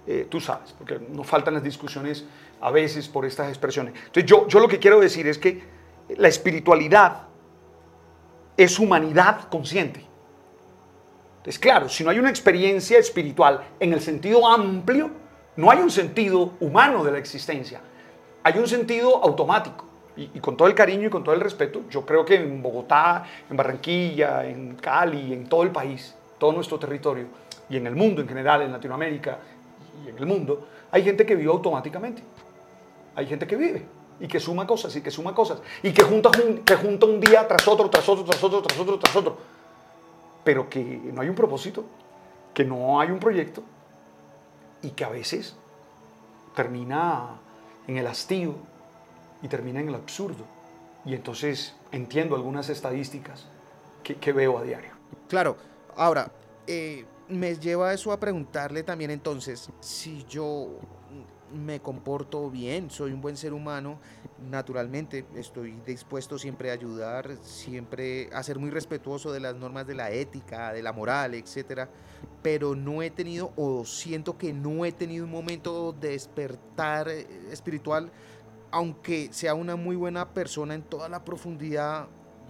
eh, 0.07 0.27
tú 0.31 0.41
sabes, 0.41 0.73
porque 0.79 0.99
nos 1.11 1.27
faltan 1.27 1.53
las 1.53 1.65
discusiones 1.65 2.25
a 2.61 2.71
veces 2.71 3.09
por 3.09 3.27
estas 3.27 3.49
expresiones. 3.49 3.95
Entonces, 4.07 4.25
yo, 4.25 4.47
yo 4.49 4.61
lo 4.61 4.69
que 4.69 4.79
quiero 4.79 5.01
decir 5.01 5.27
es 5.27 5.37
que 5.37 5.76
la 6.09 6.29
espiritualidad 6.29 7.23
es 8.57 8.79
humanidad 8.79 9.49
consciente. 9.49 10.05
Entonces, 11.39 11.59
claro, 11.59 11.89
si 11.89 12.05
no 12.05 12.11
hay 12.11 12.19
una 12.19 12.31
experiencia 12.31 12.99
espiritual 12.99 13.63
en 13.79 13.93
el 13.93 14.01
sentido 14.01 14.47
amplio, 14.47 15.11
no 15.57 15.71
hay 15.71 15.79
un 15.79 15.91
sentido 15.91 16.55
humano 16.61 17.05
de 17.05 17.13
la 17.13 17.19
existencia. 17.19 17.81
Hay 18.43 18.59
un 18.59 18.67
sentido 18.67 19.23
automático. 19.23 19.85
Y, 20.17 20.41
con 20.41 20.57
todo 20.57 20.67
el 20.67 20.75
cariño 20.75 21.09
y 21.09 21.11
con 21.11 21.23
todo 21.23 21.35
el 21.35 21.43
respeto, 21.43 21.83
yo 21.91 22.07
creo 22.07 22.25
que 22.25 22.37
en 22.37 22.63
Bogotá, 22.63 23.25
en 23.51 23.57
Barranquilla, 23.57 24.47
en 24.47 24.75
Cali, 24.77 25.35
en 25.35 25.47
todo 25.47 25.63
el 25.63 25.71
país, 25.71 26.15
todo 26.39 26.53
nuestro 26.53 26.79
territorio, 26.79 27.27
y 27.69 27.77
en 27.77 27.87
el 27.87 27.95
mundo 27.95 28.23
en 28.23 28.29
general, 28.29 28.63
en 28.63 28.73
Latinoamérica 28.73 29.39
y 30.03 30.09
en 30.09 30.17
el 30.17 30.25
mundo, 30.25 30.69
hay 30.91 31.03
gente 31.03 31.27
que 31.27 31.35
vive 31.35 31.51
automáticamente. 31.51 32.23
Hay 33.15 33.27
gente 33.27 33.47
que 33.47 33.57
vive 33.57 33.85
y 34.21 34.29
que 34.29 34.41
suma 34.41 34.67
cosas 34.67 34.95
y 34.97 35.01
que 35.01 35.11
suma 35.11 35.35
cosas 35.35 35.61
y 35.83 35.93
que 35.93 36.03
junta, 36.03 36.31
que 36.65 36.77
junta 36.77 37.07
un 37.07 37.21
día 37.21 37.47
tras 37.47 37.67
otro, 37.69 37.91
tras 37.91 38.09
otro, 38.09 38.25
tras 38.25 38.43
otro, 38.43 38.63
tras 38.63 38.79
otro, 38.79 38.99
tras 38.99 39.17
otro. 39.17 39.37
Pero 40.45 40.69
que 40.69 40.83
no 40.83 41.23
hay 41.23 41.29
un 41.29 41.35
propósito, 41.35 41.85
que 42.55 42.65
no 42.65 43.01
hay 43.01 43.11
un 43.11 43.19
proyecto 43.19 43.63
y 44.83 44.91
que 44.91 45.05
a 45.05 45.09
veces 45.09 45.57
termina 46.55 47.41
en 47.87 47.97
el 47.97 48.07
hastío 48.07 48.55
y 49.43 49.49
termina 49.49 49.81
en 49.81 49.89
el 49.89 49.95
absurdo. 49.95 50.45
Y 51.05 51.15
entonces 51.15 51.75
entiendo 51.93 52.35
algunas 52.35 52.69
estadísticas 52.69 53.47
que, 54.03 54.17
que 54.17 54.33
veo 54.33 54.59
a 54.59 54.63
diario. 54.63 54.93
Claro, 55.29 55.57
ahora, 55.97 56.31
eh, 56.67 57.05
me 57.29 57.57
lleva 57.57 57.93
eso 57.93 58.13
a 58.13 58.21
preguntarle 58.21 58.83
también 58.83 59.11
entonces, 59.11 59.69
si 59.81 60.25
yo 60.25 60.69
me 61.53 61.81
comporto 61.81 62.51
bien, 62.51 62.91
soy 62.91 63.13
un 63.13 63.21
buen 63.21 63.37
ser 63.37 63.53
humano, 63.53 63.99
naturalmente 64.51 65.27
estoy 65.35 65.81
dispuesto 65.87 66.39
siempre 66.39 66.71
a 66.71 66.75
ayudar, 66.75 67.37
siempre 67.43 68.29
a 68.33 68.43
ser 68.43 68.59
muy 68.59 68.71
respetuoso 68.71 69.33
de 69.33 69.41
las 69.41 69.55
normas 69.55 69.87
de 69.87 69.95
la 69.95 70.11
ética, 70.11 70.73
de 70.73 70.83
la 70.83 70.93
moral, 70.93 71.35
etcétera, 71.35 71.89
pero 72.43 72.75
no 72.75 73.03
he 73.03 73.11
tenido 73.11 73.53
o 73.57 73.85
siento 73.85 74.37
que 74.37 74.53
no 74.53 74.85
he 74.85 74.93
tenido 74.93 75.25
un 75.25 75.31
momento 75.31 75.93
de 75.93 76.11
despertar 76.11 77.09
espiritual, 77.09 78.11
aunque 78.71 79.29
sea 79.33 79.55
una 79.55 79.77
muy 79.77 79.97
buena 79.97 80.29
persona 80.31 80.75
en 80.75 80.83
toda 80.83 81.09
la 81.09 81.25
profundidad 81.25 82.09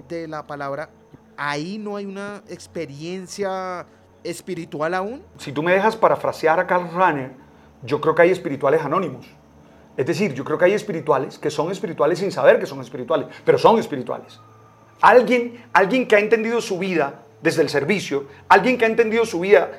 de 0.09 0.29
la 0.29 0.47
palabra, 0.47 0.91
ahí 1.37 1.79
no 1.79 1.97
hay 1.97 2.07
una 2.07 2.43
experiencia 2.49 3.87
espiritual 4.25 4.95
aún. 4.95 5.23
Si 5.38 5.53
tú 5.53 5.62
me 5.62 5.73
dejas 5.73 5.97
parafrasear 5.97 6.59
a 6.59 6.67
Karl 6.67 6.91
Rahner, 6.93 7.46
yo 7.87 8.00
creo 8.00 8.14
que 8.14 8.23
hay 8.23 8.31
espirituales 8.31 8.85
anónimos. 8.85 9.26
Es 9.97 10.05
decir, 10.05 10.35
yo 10.35 10.45
creo 10.45 10.59
que 10.59 10.66
hay 10.66 10.75
espirituales 10.75 11.38
que 11.38 11.50
son 11.50 11.71
espirituales 11.71 12.19
sin 12.19 12.31
saber 12.31 12.61
que 12.61 12.66
son 12.66 12.81
espirituales, 12.81 13.28
pero 13.45 13.57
son 13.57 13.78
espirituales. 13.78 14.38
Alguien, 15.00 15.64
alguien 15.73 16.07
que 16.07 16.16
ha 16.16 16.19
entendido 16.19 16.61
su 16.61 16.78
vida 16.78 17.23
desde 17.40 17.62
el 17.62 17.69
servicio, 17.69 18.26
alguien 18.49 18.76
que 18.76 18.85
ha 18.85 18.88
entendido 18.88 19.25
su 19.25 19.40
vida 19.40 19.71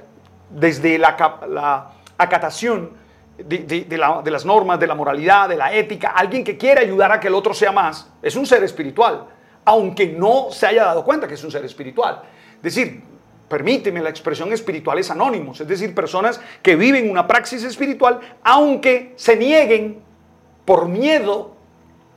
desde 0.49 0.97
la, 0.97 1.91
acatación 2.17 2.91
de, 3.37 3.85
de, 3.87 4.31
las 4.31 4.45
normas, 4.45 4.79
de 4.79 4.87
la 4.87 4.95
moralidad, 4.95 5.49
de 5.49 5.57
la 5.57 5.73
ética, 5.73 6.09
alguien 6.15 6.43
que 6.43 6.57
quiere 6.57 6.81
ayudar 6.81 7.11
a 7.11 7.19
que 7.19 7.27
el 7.27 7.35
otro 7.35 7.53
sea 7.53 7.71
más, 7.71 8.09
es 8.21 8.35
un 8.35 8.45
ser 8.45 8.63
espiritual, 8.63 9.27
aunque 9.65 10.07
no 10.07 10.47
se 10.49 10.65
haya 10.65 10.85
dado 10.85 11.03
cuenta 11.03 11.27
que 11.27 11.35
es 11.35 11.43
un 11.43 11.51
ser 11.51 11.63
espiritual. 11.65 12.23
Es 12.55 12.63
decir, 12.63 13.03
permíteme, 13.47 14.01
la 14.01 14.09
expresión 14.09 14.51
espirituales 14.51 15.09
anónimos, 15.09 15.61
es 15.61 15.67
decir, 15.67 15.95
personas 15.95 16.39
que 16.61 16.75
viven 16.75 17.09
una 17.09 17.27
praxis 17.27 17.63
espiritual, 17.63 18.19
aunque 18.43 19.13
se 19.15 19.35
nieguen 19.35 19.99
por 20.65 20.87
miedo 20.87 21.55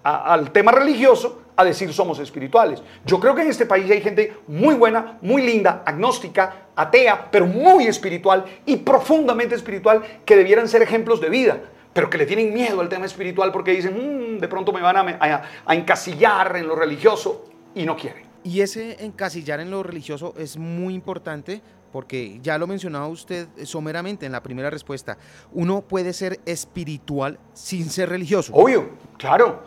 al 0.03 0.51
tema 0.51 0.73
religioso 0.73 1.43
a 1.57 1.65
decir 1.65 1.93
somos 1.93 2.19
espirituales. 2.19 2.83
Yo 3.05 3.21
creo 3.21 3.35
que 3.35 3.43
en 3.43 3.49
este 3.49 3.67
país 3.67 3.91
hay 3.91 4.01
gente 4.01 4.35
muy 4.49 4.75
buena, 4.75 5.19
muy 5.21 5.43
linda, 5.43 5.83
agnóstica, 5.85 6.69
atea, 6.75 7.31
pero 7.31 7.47
muy 7.47 7.87
espiritual 7.87 8.45
y 8.65 8.79
profundamente 8.79 9.55
espiritual 9.55 10.03
que 10.25 10.37
debieran 10.37 10.69
ser 10.69 10.81
ejemplos 10.81 11.21
de 11.21 11.29
vida, 11.29 11.61
pero 11.93 12.09
que 12.09 12.17
le 12.17 12.25
tienen 12.25 12.55
miedo 12.55 12.81
al 12.81 12.89
tema 12.89 13.05
espiritual 13.05 13.53
porque 13.53 13.73
dicen, 13.73 14.37
mmm, 14.37 14.39
de 14.39 14.49
pronto 14.49 14.73
me 14.73 14.81
van 14.81 14.97
a, 14.97 15.43
a 15.67 15.75
encasillar 15.75 16.57
en 16.57 16.67
lo 16.67 16.75
religioso 16.75 17.45
y 17.75 17.85
no 17.85 17.95
quieren. 17.95 18.30
Y 18.43 18.63
ese 18.63 19.05
encasillar 19.05 19.61
en 19.61 19.71
lo 19.71 19.83
religioso 19.83 20.35
es 20.39 20.57
muy 20.57 20.95
importante 20.95 21.61
porque 21.93 22.39
ya 22.43 22.57
lo 22.57 22.67
mencionaba 22.67 23.07
usted 23.09 23.49
someramente 23.65 24.27
en 24.27 24.33
la 24.33 24.43
primera 24.43 24.71
respuesta. 24.71 25.19
Uno 25.53 25.83
puede 25.83 26.13
ser 26.13 26.41
espiritual 26.47 27.39
sin 27.53 27.91
ser 27.91 28.09
religioso. 28.09 28.53
Obvio, 28.55 28.91
claro, 29.19 29.63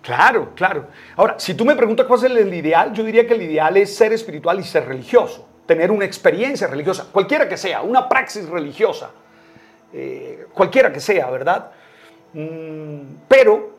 claro, 0.00 0.52
claro. 0.54 0.88
Ahora, 1.16 1.38
si 1.38 1.54
tú 1.54 1.64
me 1.64 1.76
preguntas 1.76 2.06
cuál 2.06 2.24
es 2.24 2.30
el 2.30 2.54
ideal, 2.54 2.92
yo 2.92 3.04
diría 3.04 3.26
que 3.26 3.34
el 3.34 3.42
ideal 3.42 3.76
es 3.76 3.94
ser 3.94 4.12
espiritual 4.12 4.60
y 4.60 4.62
ser 4.62 4.86
religioso, 4.86 5.48
tener 5.66 5.90
una 5.90 6.04
experiencia 6.04 6.66
religiosa, 6.66 7.08
cualquiera 7.10 7.48
que 7.48 7.56
sea, 7.56 7.82
una 7.82 8.08
praxis 8.08 8.48
religiosa, 8.48 9.10
eh, 9.92 10.46
cualquiera 10.54 10.92
que 10.92 11.00
sea, 11.00 11.28
¿verdad? 11.30 11.72
Mm, 12.32 13.00
pero 13.28 13.74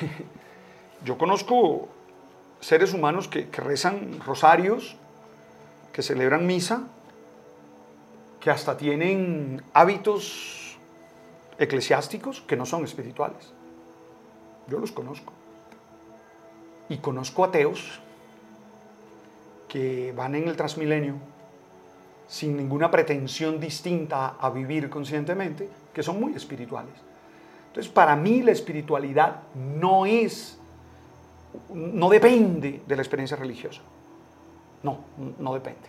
yo 1.04 1.18
conozco 1.18 1.88
seres 2.66 2.92
humanos 2.92 3.28
que, 3.28 3.46
rezan 3.52 4.18
rosarios, 4.26 4.96
que 5.92 6.02
celebran 6.02 6.48
misa, 6.48 6.88
que 8.40 8.50
hasta 8.50 8.76
tienen 8.76 9.62
hábitos 9.72 10.76
eclesiásticos 11.58 12.40
que 12.40 12.56
no 12.56 12.66
son 12.66 12.82
espirituales. 12.82 13.52
Yo 14.66 14.80
los 14.80 14.90
conozco. 14.90 15.32
Y 16.88 16.96
conozco 16.96 17.44
ateos 17.44 18.00
que 19.68 20.12
van 20.16 20.34
en 20.34 20.48
el 20.48 20.56
transmilenio 20.56 21.14
sin 22.26 22.56
ninguna 22.56 22.90
pretensión 22.90 23.60
distinta 23.60 24.34
a 24.40 24.50
vivir 24.50 24.90
conscientemente, 24.90 25.68
que 25.94 26.02
son 26.02 26.18
muy 26.18 26.34
espirituales. 26.34 26.94
Entonces, 27.68 27.92
para 27.92 28.16
mí 28.16 28.42
la 28.42 28.50
espiritualidad 28.50 29.42
no 29.54 30.04
es, 30.04 30.58
no 31.72 32.08
depende 32.08 32.82
de 32.86 32.96
la 32.96 33.02
experiencia 33.02 33.36
religiosa. 33.36 33.82
No, 34.82 34.98
no 35.38 35.54
depende. 35.54 35.88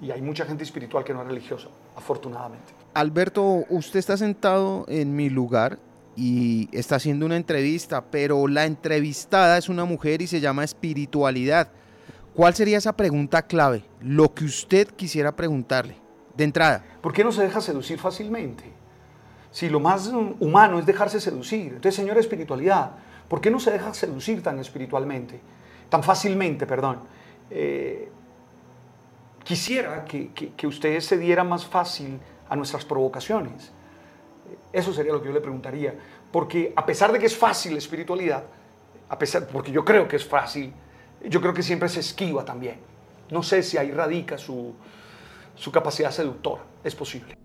Y 0.00 0.10
hay 0.10 0.20
mucha 0.20 0.44
gente 0.44 0.64
espiritual 0.64 1.04
que 1.04 1.14
no 1.14 1.22
es 1.22 1.28
religiosa, 1.28 1.68
afortunadamente. 1.96 2.72
Alberto, 2.94 3.64
usted 3.70 3.98
está 3.98 4.16
sentado 4.16 4.84
en 4.88 5.16
mi 5.16 5.30
lugar 5.30 5.78
y 6.16 6.68
está 6.72 6.96
haciendo 6.96 7.26
una 7.26 7.36
entrevista, 7.36 8.04
pero 8.10 8.48
la 8.48 8.64
entrevistada 8.64 9.58
es 9.58 9.68
una 9.68 9.84
mujer 9.84 10.22
y 10.22 10.26
se 10.26 10.40
llama 10.40 10.64
espiritualidad. 10.64 11.68
¿Cuál 12.34 12.54
sería 12.54 12.78
esa 12.78 12.94
pregunta 12.94 13.42
clave? 13.42 13.84
Lo 14.00 14.34
que 14.34 14.44
usted 14.44 14.88
quisiera 14.88 15.34
preguntarle, 15.34 15.96
de 16.36 16.44
entrada. 16.44 16.84
¿Por 17.00 17.12
qué 17.12 17.24
no 17.24 17.32
se 17.32 17.42
deja 17.42 17.60
seducir 17.60 17.98
fácilmente? 17.98 18.64
Si 19.50 19.70
lo 19.70 19.80
más 19.80 20.08
humano 20.38 20.78
es 20.78 20.84
dejarse 20.84 21.18
seducir. 21.18 21.68
Entonces, 21.68 21.94
señora 21.94 22.20
espiritualidad, 22.20 22.92
¿por 23.28 23.40
qué 23.40 23.50
no 23.50 23.60
se 23.60 23.70
deja 23.70 23.92
seducir 23.94 24.42
tan 24.42 24.58
espiritualmente? 24.58 25.40
Tan 25.88 26.02
fácilmente, 26.02 26.66
perdón. 26.66 27.00
Eh, 27.50 28.08
quisiera 29.44 30.04
que, 30.04 30.30
que, 30.32 30.66
usted 30.66 31.00
se 31.00 31.16
diera 31.16 31.44
más 31.44 31.64
fácil 31.64 32.18
a 32.48 32.56
nuestras 32.56 32.84
provocaciones. 32.84 33.70
Eso 34.72 34.92
sería 34.92 35.12
lo 35.12 35.20
que 35.20 35.28
yo 35.28 35.34
le 35.34 35.40
preguntaría. 35.40 35.94
Porque 36.32 36.72
a 36.76 36.84
pesar 36.84 37.12
de 37.12 37.18
que 37.18 37.26
es 37.26 37.36
fácil 37.36 37.72
la 37.72 37.78
espiritualidad, 37.78 38.44
a 39.08 39.18
pesar, 39.18 39.46
porque 39.46 39.70
yo 39.70 39.84
creo 39.84 40.08
que 40.08 40.16
es 40.16 40.24
fácil, 40.24 40.72
yo 41.24 41.40
creo 41.40 41.54
que 41.54 41.62
siempre 41.62 41.88
se 41.88 42.00
esquiva 42.00 42.44
también. 42.44 42.78
No 43.30 43.42
sé 43.42 43.62
si 43.62 43.78
ahí 43.78 43.90
radica 43.90 44.38
su, 44.38 44.74
su 45.54 45.72
capacidad 45.72 46.10
seductora. 46.10 46.62
Es 46.84 46.94
posible. 46.94 47.36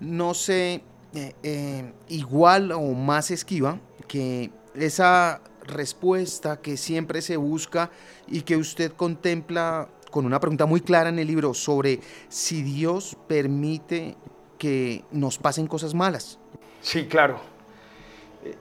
No 0.00 0.34
sé, 0.34 0.82
eh, 1.14 1.34
eh, 1.42 1.92
igual 2.08 2.72
o 2.72 2.92
más 2.92 3.30
esquiva 3.30 3.78
que 4.08 4.50
esa 4.74 5.40
respuesta 5.66 6.60
que 6.60 6.76
siempre 6.76 7.22
se 7.22 7.36
busca 7.36 7.90
y 8.26 8.42
que 8.42 8.56
usted 8.56 8.92
contempla 8.92 9.88
con 10.10 10.26
una 10.26 10.38
pregunta 10.38 10.66
muy 10.66 10.80
clara 10.80 11.08
en 11.08 11.18
el 11.18 11.26
libro 11.26 11.54
sobre 11.54 12.00
si 12.28 12.62
Dios 12.62 13.16
permite 13.26 14.16
que 14.58 15.04
nos 15.10 15.38
pasen 15.38 15.66
cosas 15.66 15.94
malas. 15.94 16.38
Sí, 16.80 17.06
claro. 17.06 17.40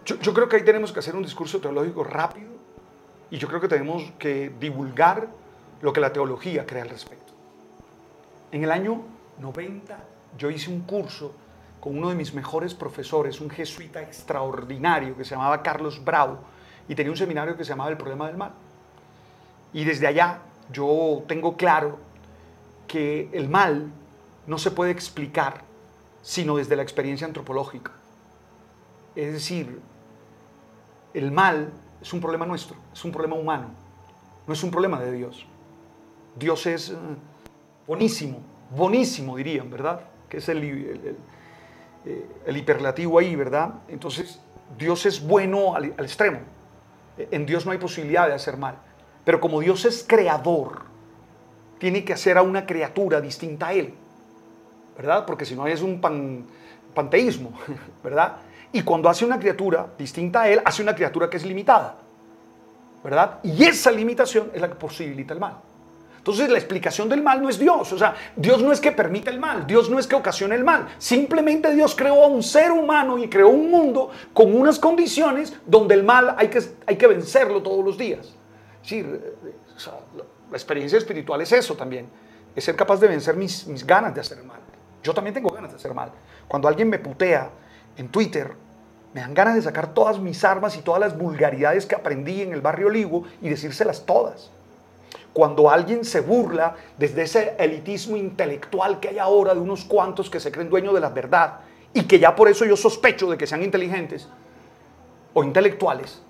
Yo, 0.05 0.34
creo 0.34 0.48
que 0.48 0.55
ahí 0.55 0.63
tenemos 0.63 0.93
que 0.93 1.00
hacer 1.00 1.15
un 1.15 1.24
discurso 1.24 1.60
teológico 1.60 2.03
rápido 2.03 2.51
y 3.29 3.38
yo 3.38 3.48
creo 3.50 3.60
que 3.60 3.67
tenemos 3.67 4.12
que 4.17 4.51
divulgar 4.60 5.27
lo 5.82 5.91
que 5.91 6.00
la 6.00 6.13
teología 6.13 6.65
cree 6.65 6.82
al 6.82 6.89
respecto. 6.89 7.34
En 8.51 8.63
el 8.63 8.72
año 8.72 9.01
90 9.39 9.98
yo 10.38 10.50
hice 10.50 10.72
un 10.72 10.82
curso 10.82 11.34
con 11.84 11.98
uno 11.98 12.08
de 12.08 12.16
mis 12.16 12.34
mejores 12.34 12.74
profesores, 12.74 13.42
un 13.42 13.50
jesuita 13.50 14.02
extraordinario 14.02 15.18
que 15.18 15.25
se 15.25 15.32
llamaba 15.32 15.62
Carlos 15.62 16.02
Bravo, 16.02 16.40
y 16.88 16.96
tenía 16.96 17.12
un 17.12 17.18
seminario 17.18 17.58
que 17.58 17.66
se 17.66 17.72
llamaba 17.72 17.90
El 17.90 17.98
problema 17.98 18.25
del 18.28 18.38
mal. 18.38 18.54
Y 19.74 19.84
desde 19.84 20.08
allá 20.08 20.40
yo 20.72 21.25
tengo 21.28 21.58
claro 21.58 21.98
que 22.88 23.28
el 23.34 23.50
mal 23.50 23.92
no 24.48 24.58
se 24.60 24.72
puede 24.72 24.92
explicar 24.92 25.66
sino 26.22 26.56
desde 26.56 26.78
la 26.78 26.84
experiencia 26.84 27.28
antropológica. 27.28 27.92
Es 29.13 29.34
decir, 29.34 29.82
el 31.13 31.34
mal 31.34 31.70
es 32.02 32.13
un 32.13 32.22
problema 32.22 32.46
nuestro, 32.46 32.78
es 32.94 33.04
un 33.04 33.12
problema 33.12 33.36
humano, 33.36 33.72
no 34.48 34.54
es 34.54 34.63
un 34.63 34.72
problema 34.72 35.02
de 35.02 35.12
Dios. 35.12 35.46
Dios 36.38 36.66
es 36.66 36.92
eh, 36.92 36.96
bonísimo, 37.86 38.40
bonísimo 38.74 39.36
dirían, 39.36 39.70
¿verdad? 39.70 40.00
Que 40.30 40.38
es 40.38 40.48
el, 40.48 41.18
hiperlativo 42.48 43.20
ahí, 43.20 43.36
¿verdad? 43.36 43.76
Entonces, 43.88 44.40
Dios 44.78 45.06
es 45.06 45.26
bueno 45.26 45.76
al 45.76 45.94
extremo. 46.00 46.40
En 47.18 47.46
Dios 47.46 47.66
no 47.66 47.72
hay 47.72 47.78
posibilidad 47.78 48.28
de 48.28 48.34
hacer 48.34 48.58
mal. 48.58 48.76
Pero 49.24 49.40
como 49.40 49.62
Dios 49.62 49.86
es 49.86 50.04
creador, 50.08 50.82
tiene 51.78 52.04
que 52.04 52.14
hacer 52.14 52.38
a 52.38 52.42
una 52.42 52.66
criatura 52.66 53.22
distinta 53.22 53.68
a 53.68 53.74
Él, 53.74 53.94
¿verdad? 54.98 55.26
Porque 55.26 55.46
si 55.46 55.56
no 55.56 55.68
es 55.68 55.82
un 55.82 56.02
panteísmo, 56.94 57.52
¿verdad? 58.04 58.38
Y 58.72 58.82
cuando 58.84 59.10
hace 59.10 59.26
una 59.26 59.40
criatura 59.40 59.88
distinta 59.98 60.42
a 60.42 60.50
Él, 60.50 60.62
hace 60.64 60.82
una 60.82 60.96
criatura 60.96 61.30
que 61.30 61.38
es 61.38 61.46
limitada, 61.46 61.98
¿verdad? 63.04 63.40
Y 63.44 63.64
esa 63.64 63.92
limitación 63.92 64.52
es 64.54 64.62
la 64.62 64.70
que 64.70 64.76
posibilita 64.76 65.34
el 65.34 65.40
mal. 65.40 65.58
Entonces 66.24 66.50
la 66.50 66.58
explicación 66.58 67.10
del 67.10 67.22
mal 67.22 67.42
no 67.42 67.50
es 67.50 67.60
Dios, 67.60 67.92
o 67.92 67.98
sea, 67.98 68.15
Dios 68.38 68.63
no 68.63 68.72
es 68.72 68.80
que 68.80 68.94
permita 68.94 69.30
el 69.30 69.42
mal, 69.42 69.68
Dios 69.68 69.89
no 69.89 70.00
es 70.00 70.08
que 70.08 70.15
ocasione 70.15 70.56
el 70.56 70.63
mal, 70.63 70.88
simplemente 70.98 71.76
Dios 71.76 71.95
creó 71.98 72.24
a 72.24 72.28
un 72.28 72.41
ser 72.41 72.71
humano 72.71 73.17
y 73.17 73.28
creó 73.28 73.50
un 73.50 73.69
mundo 73.69 74.10
con 74.34 74.56
unas 74.56 74.80
condiciones 74.80 75.54
donde 75.65 75.95
el 75.95 76.06
mal 76.06 76.34
hay 76.38 76.48
que, 76.48 76.62
hay 76.88 76.95
que 76.95 77.08
vencerlo 77.08 77.62
todos 77.62 77.84
los 77.84 77.98
días. 77.98 78.34
Sí, 78.84 79.04
la 79.04 80.54
experiencia 80.58 80.98
espiritual 80.98 81.41
es 81.41 81.52
eso 81.52 81.76
también, 81.76 82.08
es 82.56 82.63
ser 82.63 82.78
capaz 82.78 83.02
de 83.02 83.10
vencer 83.10 83.36
mis, 83.36 83.67
mis 83.67 83.86
ganas 83.86 84.15
de 84.15 84.21
hacer 84.21 84.41
mal. 84.45 84.62
Yo 85.04 85.13
también 85.13 85.34
tengo 85.34 85.50
ganas 85.50 85.71
de 85.71 85.76
hacer 85.76 85.93
mal. 85.93 86.10
Cuando 86.48 86.69
alguien 86.69 86.89
me 86.89 87.00
putea 87.00 87.50
en 87.98 88.08
Twitter, 88.08 88.54
me 89.13 89.19
dan 89.19 89.34
ganas 89.34 89.56
de 89.56 89.62
sacar 89.62 89.93
todas 89.93 90.19
mis 90.19 90.41
armas 90.45 90.78
y 90.78 90.84
todas 90.84 91.02
las 91.02 91.17
vulgaridades 91.17 91.86
que 91.86 91.95
aprendí 91.95 92.43
en 92.43 92.54
el 92.54 92.62
barrio 92.62 92.89
Ligo 92.89 93.26
y 93.41 93.50
decírselas 93.50 94.06
todas. 94.06 94.52
Cuando 95.34 95.69
alguien 95.69 96.06
se 96.06 96.21
burla 96.21 96.76
desde 96.97 97.23
ese 97.23 97.56
elitismo 97.58 98.17
intelectual 98.17 98.99
que 98.99 99.10
hay 99.10 99.19
ahora 99.19 99.54
de 99.54 99.60
unos 99.60 99.84
cuantos 99.86 100.30
que 100.30 100.39
se 100.39 100.52
creen 100.52 100.69
dueños 100.69 100.93
de 100.93 100.99
la 100.99 101.10
verdad 101.10 101.60
y 101.93 102.04
que 102.04 102.19
ya 102.19 102.36
por 102.36 102.47
eso 102.47 102.65
yo 102.65 102.76
sospecho 102.76 103.30
de 103.30 103.38
que 103.38 103.47
sean 103.47 103.63
inteligentes 103.63 104.28
o 105.34 105.43
intelectuales, 105.43 106.21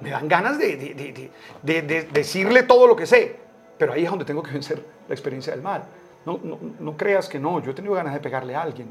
me 0.00 0.10
dan 0.10 0.28
ganas 0.28 0.58
de, 0.58 1.30
decirle 2.12 2.62
todo 2.64 2.86
lo 2.86 2.96
que 2.96 3.06
sé, 3.06 3.36
pero 3.78 3.92
ahí 3.92 4.04
es 4.04 4.10
donde 4.10 4.24
tengo 4.24 4.42
que 4.42 4.52
vencer 4.52 4.82
la 5.08 5.14
experiencia 5.14 5.52
del 5.52 5.62
mal. 5.62 5.84
No, 6.24 6.40
no, 6.80 6.96
creas 6.96 7.28
que 7.28 7.38
no, 7.38 7.62
yo 7.62 7.70
he 7.70 7.74
tenido 7.74 7.94
ganas 7.94 8.12
de 8.12 8.20
pegarle 8.20 8.54
a 8.54 8.62
alguien. 8.62 8.88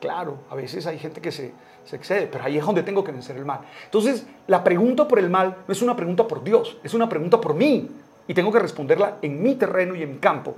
Claro, 0.00 0.38
a 0.48 0.54
veces 0.54 0.86
hay 0.86 0.98
gente 0.98 1.20
que 1.20 1.32
se, 1.32 1.52
se 1.84 1.96
excede, 1.96 2.28
pero 2.28 2.44
ahí 2.44 2.56
es 2.56 2.64
donde 2.64 2.84
tengo 2.84 3.02
que 3.02 3.10
vencer 3.10 3.36
el 3.36 3.44
mal. 3.44 3.60
Entonces, 3.84 4.26
la 4.46 4.62
pregunta 4.62 5.08
por 5.08 5.18
el 5.18 5.28
mal 5.28 5.56
no 5.66 5.72
es 5.72 5.82
una 5.82 5.96
pregunta 5.96 6.28
por 6.28 6.44
Dios, 6.44 6.78
es 6.84 6.94
una 6.94 7.08
pregunta 7.08 7.40
por 7.40 7.54
mí. 7.54 7.90
Y 8.28 8.34
tengo 8.34 8.52
que 8.52 8.60
responderla 8.60 9.16
en 9.22 9.42
mi 9.42 9.56
terreno 9.56 9.96
y 9.96 10.02
en 10.04 10.12
mi 10.12 10.18
campo. 10.18 10.54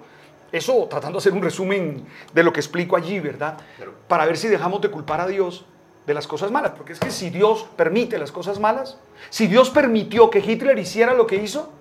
Eso 0.53 0.87
tratando 0.91 1.19
de 1.19 1.23
hacer 1.23 1.33
un 1.33 1.43
resumen 1.43 2.05
de 2.35 2.43
lo 2.43 2.53
que 2.53 2.61
explico 2.61 2.97
allí, 2.97 3.21
¿verdad? 3.21 3.57
Para 4.09 4.27
ver 4.27 4.37
si 4.37 4.49
dejamos 4.49 4.83
de 4.83 4.91
culpar 4.91 5.21
a 5.21 5.27
Dios 5.27 5.65
de 6.07 6.13
las 6.13 6.27
cosas 6.27 6.51
malas. 6.51 6.73
Porque 6.77 6.93
es 6.93 7.01
que 7.01 7.11
si 7.11 7.31
Dios 7.31 7.67
permite 7.77 8.19
las 8.19 8.33
cosas 8.33 8.59
malas, 8.59 8.99
si 9.31 9.47
Dios 9.47 9.71
permitió 9.71 10.29
que 10.29 10.41
Hitler 10.41 10.79
hiciera 10.79 11.15
lo 11.15 11.27
que 11.27 11.37
hizo, 11.37 11.73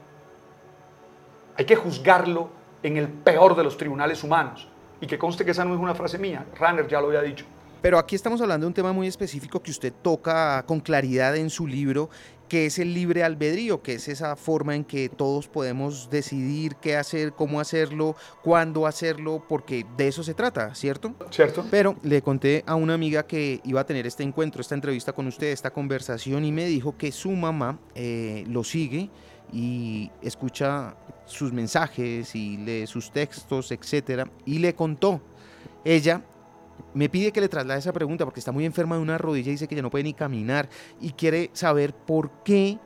hay 1.57 1.65
que 1.65 1.75
juzgarlo 1.75 2.49
en 2.83 2.97
el 2.97 3.09
peor 3.09 3.55
de 3.55 3.63
los 3.63 3.75
tribunales 3.75 4.23
humanos. 4.23 4.67
Y 5.01 5.07
que 5.07 5.17
conste 5.17 5.43
que 5.43 5.51
esa 5.51 5.65
no 5.65 5.73
es 5.73 5.79
una 5.79 5.95
frase 5.95 6.17
mía, 6.17 6.45
Ranner 6.57 6.87
ya 6.87 7.01
lo 7.01 7.07
había 7.07 7.21
dicho. 7.21 7.45
Pero 7.81 7.97
aquí 7.97 8.15
estamos 8.15 8.41
hablando 8.41 8.65
de 8.65 8.67
un 8.67 8.73
tema 8.73 8.91
muy 8.91 9.07
específico 9.07 9.61
que 9.63 9.71
usted 9.71 9.93
toca 10.01 10.63
con 10.65 10.81
claridad 10.81 11.37
en 11.37 11.49
su 11.49 11.65
libro 11.65 12.09
que 12.49 12.65
es 12.65 12.79
el 12.79 12.93
libre 12.93 13.23
albedrío, 13.23 13.81
que 13.81 13.93
es 13.93 14.07
esa 14.09 14.35
forma 14.35 14.75
en 14.75 14.83
que 14.83 15.07
todos 15.07 15.47
podemos 15.47 16.09
decidir 16.09 16.75
qué 16.75 16.97
hacer, 16.97 17.31
cómo 17.33 17.61
hacerlo, 17.61 18.15
cuándo 18.43 18.87
hacerlo, 18.87 19.45
porque 19.47 19.85
de 19.95 20.07
eso 20.09 20.23
se 20.23 20.33
trata, 20.33 20.75
¿cierto? 20.75 21.15
Cierto. 21.29 21.65
Pero 21.71 21.95
le 22.03 22.21
conté 22.21 22.63
a 22.65 22.75
una 22.75 22.95
amiga 22.95 23.25
que 23.25 23.61
iba 23.63 23.79
a 23.79 23.85
tener 23.85 24.05
este 24.07 24.23
encuentro, 24.23 24.59
esta 24.61 24.75
entrevista 24.75 25.13
con 25.13 25.27
usted, 25.27 25.47
esta 25.47 25.71
conversación, 25.71 26.43
y 26.43 26.51
me 26.51 26.65
dijo 26.65 26.97
que 26.97 27.11
su 27.11 27.31
mamá 27.31 27.79
eh, 27.95 28.43
lo 28.47 28.63
sigue 28.63 29.09
y 29.53 30.11
escucha 30.21 30.95
sus 31.25 31.53
mensajes 31.53 32.35
y 32.35 32.57
lee 32.57 32.87
sus 32.87 33.11
textos, 33.11 33.71
etcétera, 33.71 34.29
y 34.45 34.57
le 34.59 34.73
contó. 34.73 35.21
Ella 35.85 36.21
me 36.93 37.09
pide 37.09 37.31
que 37.31 37.41
le 37.41 37.49
traslade 37.49 37.79
esa 37.79 37.93
pregunta 37.93 38.25
porque 38.25 38.39
está 38.39 38.51
muy 38.51 38.65
enferma 38.65 38.95
de 38.95 39.01
una 39.01 39.17
rodilla 39.17 39.49
y 39.49 39.51
dice 39.51 39.67
que 39.67 39.75
ya 39.75 39.81
no 39.81 39.89
puede 39.89 40.03
ni 40.03 40.13
caminar 40.13 40.69
y 40.99 41.11
quiere 41.11 41.49
saber 41.53 41.93
por 41.93 42.29
qué 42.43 42.79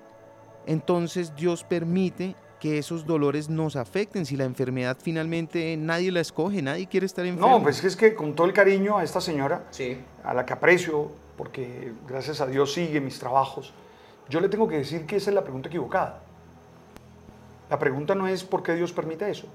entonces 0.66 1.36
Dios 1.36 1.64
permite 1.64 2.36
que 2.60 2.78
esos 2.78 3.06
dolores 3.06 3.50
nos 3.50 3.76
afecten 3.76 4.26
si 4.26 4.38
la 4.38 4.46
enfermedad 4.46 4.98
finalmente 5.02 5.76
nadie 5.76 6.14
la 6.14 6.22
escoge, 6.22 6.62
nadie 6.62 6.88
quiere 6.88 7.06
estar 7.06 7.26
enfermo. 7.26 7.58
No, 7.58 7.62
pues 7.62 7.84
es 7.84 7.98
que 7.98 8.16
con 8.16 8.36
todo 8.36 8.48
el 8.48 8.54
cariño 8.54 8.98
a 8.98 9.04
esta 9.04 9.20
señora, 9.20 9.66
a 10.24 10.34
la 10.34 10.46
que 10.46 10.54
aprecio, 10.54 11.12
porque 11.36 11.92
gracias 12.08 12.40
a 12.40 12.48
Dios 12.48 12.74
sigue 12.74 13.02
mis 13.02 13.20
trabajos, 13.20 13.74
yo 14.30 14.40
le 14.40 14.48
tengo 14.48 14.68
que 14.70 14.78
decir 14.78 15.06
que 15.06 15.18
esa 15.18 15.30
es 15.30 15.36
la 15.36 15.44
pregunta 15.44 15.68
equivocada. 15.68 16.22
La 17.70 17.78
pregunta 17.80 18.16
no 18.16 18.28
es 18.28 18.46
por 18.46 18.64
qué 18.64 18.76
Dios 18.76 18.94
permite 18.94 19.30
eso. 19.30 19.48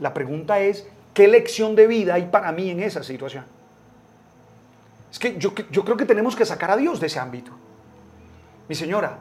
La 0.00 0.12
pregunta 0.12 0.58
es 0.58 0.88
qué 1.14 1.28
lección 1.28 1.76
de 1.76 1.86
vida 1.86 2.14
hay 2.14 2.26
para 2.26 2.50
mí 2.50 2.70
en 2.70 2.80
esa 2.80 3.04
situación. 3.04 3.44
Es 5.12 5.18
que 5.18 5.38
yo, 5.38 5.52
yo 5.70 5.84
creo 5.84 5.96
que 5.98 6.06
tenemos 6.06 6.34
que 6.34 6.46
sacar 6.46 6.70
a 6.70 6.76
Dios 6.76 6.98
de 6.98 7.06
ese 7.06 7.20
ámbito. 7.20 7.52
Mi 8.66 8.74
señora, 8.74 9.18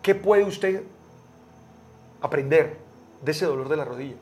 ¿qué 0.00 0.14
puede 0.14 0.44
usted 0.44 0.84
aprender 2.22 2.78
de 3.20 3.32
ese 3.32 3.46
dolor 3.46 3.68
de 3.68 3.76
la 3.76 3.84
rodilla? 3.84 4.14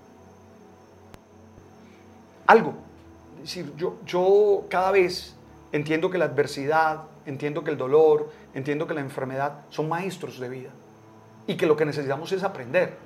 Algo. 2.46 2.72
Es 3.36 3.42
decir, 3.42 3.74
yo, 3.76 3.98
yo 4.06 4.64
cada 4.70 4.90
vez 4.90 5.36
entiendo 5.70 6.08
que 6.10 6.16
la 6.16 6.24
adversidad, 6.24 7.02
entiendo 7.26 7.62
que 7.62 7.70
el 7.70 7.76
dolor, 7.76 8.32
entiendo 8.54 8.86
que 8.86 8.94
la 8.94 9.02
enfermedad 9.02 9.66
son 9.68 9.86
maestros 9.86 10.40
de 10.40 10.48
vida 10.48 10.70
y 11.46 11.58
que 11.58 11.66
lo 11.66 11.76
que 11.76 11.84
necesitamos 11.84 12.32
es 12.32 12.42
aprender. 12.42 12.96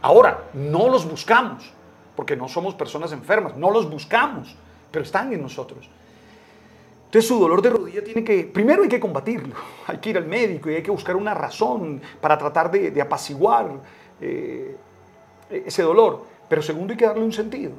Ahora, 0.00 0.44
no 0.54 0.88
los 0.88 1.06
buscamos, 1.06 1.72
porque 2.16 2.36
no 2.36 2.48
somos 2.48 2.74
personas 2.74 3.12
enfermas, 3.12 3.54
no 3.56 3.70
los 3.70 3.90
buscamos, 3.90 4.56
pero 4.90 5.04
están 5.04 5.32
en 5.32 5.42
nosotros. 5.42 5.88
Entonces 7.10 7.28
su 7.28 7.40
dolor 7.40 7.60
de 7.60 7.70
rodilla 7.70 8.04
tiene 8.04 8.22
que, 8.22 8.44
primero 8.44 8.84
hay 8.84 8.88
que 8.88 9.00
combatirlo, 9.00 9.56
hay 9.88 9.98
que 9.98 10.10
ir 10.10 10.16
al 10.16 10.26
médico 10.26 10.70
y 10.70 10.76
hay 10.76 10.82
que 10.82 10.92
buscar 10.92 11.16
una 11.16 11.34
razón 11.34 12.00
para 12.20 12.38
tratar 12.38 12.70
de, 12.70 13.02
apaciguar 13.02 13.68
eh, 14.20 14.76
ese 15.50 15.82
dolor, 15.82 16.24
pero 16.48 16.62
segundo 16.62 16.92
hay 16.92 16.96
que 16.96 17.06
darle 17.06 17.24
un 17.24 17.32
sentido, 17.32 17.72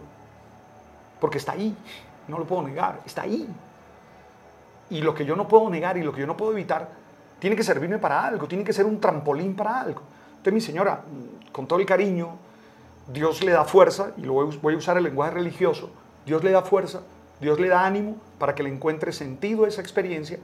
porque 1.19 1.37
está 1.37 1.53
ahí, 1.53 1.73
no 2.27 2.39
lo 2.39 2.45
puedo 2.45 2.63
negar, 2.63 2.99
está 3.05 3.21
ahí. 3.21 3.47
Y 4.89 5.01
lo 5.01 5.15
que 5.15 5.23
yo 5.23 5.37
no 5.37 5.47
puedo 5.47 5.69
negar 5.69 5.95
y 5.95 6.03
lo 6.03 6.11
que 6.11 6.19
yo 6.19 6.27
no 6.27 6.35
puedo 6.35 6.51
evitar, 6.51 6.89
tiene 7.39 7.55
que 7.55 7.63
servirme 7.63 7.99
para 7.99 8.25
algo, 8.25 8.49
tiene 8.49 8.65
que 8.65 8.73
ser 8.73 8.85
un 8.85 8.99
trampolín 8.99 9.55
para 9.55 9.79
algo. 9.79 10.01
Entonces 10.31 10.53
mi 10.53 10.59
señora, 10.59 11.03
con 11.53 11.67
todo 11.67 11.79
el 11.79 11.85
cariño, 11.85 12.35
Dios 13.07 13.41
le 13.43 13.53
da 13.53 13.63
fuerza, 13.63 14.11
y 14.17 14.23
lo 14.23 14.33
voy 14.33 14.73
a 14.73 14.77
usar 14.77 14.97
el 14.97 15.05
lenguaje 15.05 15.35
religioso, 15.35 15.89
Dios 16.25 16.43
le 16.43 16.51
da 16.51 16.61
fuerza 16.61 17.01
Dios 17.41 17.59
le 17.59 17.69
da 17.69 17.85
ánimo 17.85 18.17
para 18.37 18.53
que 18.53 18.61
le 18.61 18.69
encuentre 18.69 19.11
sentido 19.11 19.65
a 19.65 19.67
esa 19.67 19.81
experiencia 19.81 20.37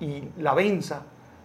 y 0.00 0.24
la 0.36 0.54
venza 0.54 1.04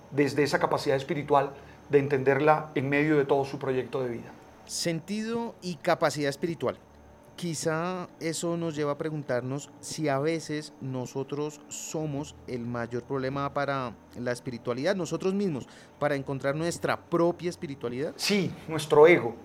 desde 0.09 0.43
esa 0.43 0.59
capacidad 0.59 0.97
espiritual 0.97 1.51
de 1.89 1.99
entenderla 1.99 2.71
en 2.73 2.89
medio 2.89 3.17
de 3.17 3.25
todo 3.25 3.45
su 3.45 3.59
proyecto 3.59 4.01
de 4.01 4.09
vida. 4.09 4.31
Sentido 4.65 5.53
y 5.61 5.75
capacidad 5.75 6.29
espiritual. 6.29 6.77
Quizá 7.35 8.07
eso 8.19 8.57
nos 8.57 8.75
lleva 8.75 8.93
a 8.93 8.97
preguntarnos 8.97 9.69
si 9.81 10.09
a 10.09 10.19
veces 10.19 10.73
nosotros 10.81 11.61
somos 11.69 12.35
el 12.47 12.65
mayor 12.65 13.03
problema 13.03 13.53
para 13.53 13.93
la 14.17 14.31
espiritualidad, 14.31 14.95
nosotros 14.95 15.33
mismos, 15.33 15.67
para 15.99 16.15
encontrar 16.15 16.55
nuestra 16.55 16.99
propia 16.99 17.49
espiritualidad. 17.49 18.13
Sí, 18.15 18.51
nuestro 18.67 19.07
ego. 19.07 19.35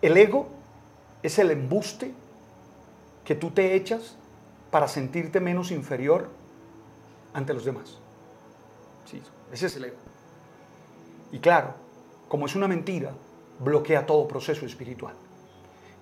El 0.00 0.16
ego 0.16 0.48
es 1.22 1.38
el 1.38 1.50
embuste 1.50 2.12
que 3.24 3.34
tú 3.34 3.50
te 3.50 3.74
echas 3.74 4.16
para 4.70 4.88
sentirte 4.88 5.40
menos 5.40 5.70
inferior 5.70 6.28
ante 7.32 7.54
los 7.54 7.64
demás. 7.64 7.98
Sí, 9.04 9.22
ese 9.52 9.66
es 9.66 9.76
el 9.76 9.84
ego. 9.84 9.96
Y 11.32 11.38
claro, 11.38 11.74
como 12.28 12.46
es 12.46 12.54
una 12.54 12.68
mentira, 12.68 13.12
bloquea 13.58 14.06
todo 14.06 14.28
proceso 14.28 14.66
espiritual. 14.66 15.14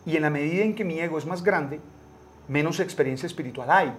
Y 0.04 0.16
en 0.16 0.22
la 0.22 0.30
medida 0.30 0.62
en 0.62 0.74
que 0.74 0.84
mi 0.84 1.00
ego 1.00 1.18
es 1.18 1.26
más 1.26 1.42
grande, 1.42 1.80
menos 2.48 2.80
experiencia 2.80 3.26
espiritual 3.26 3.70
hay, 3.70 3.92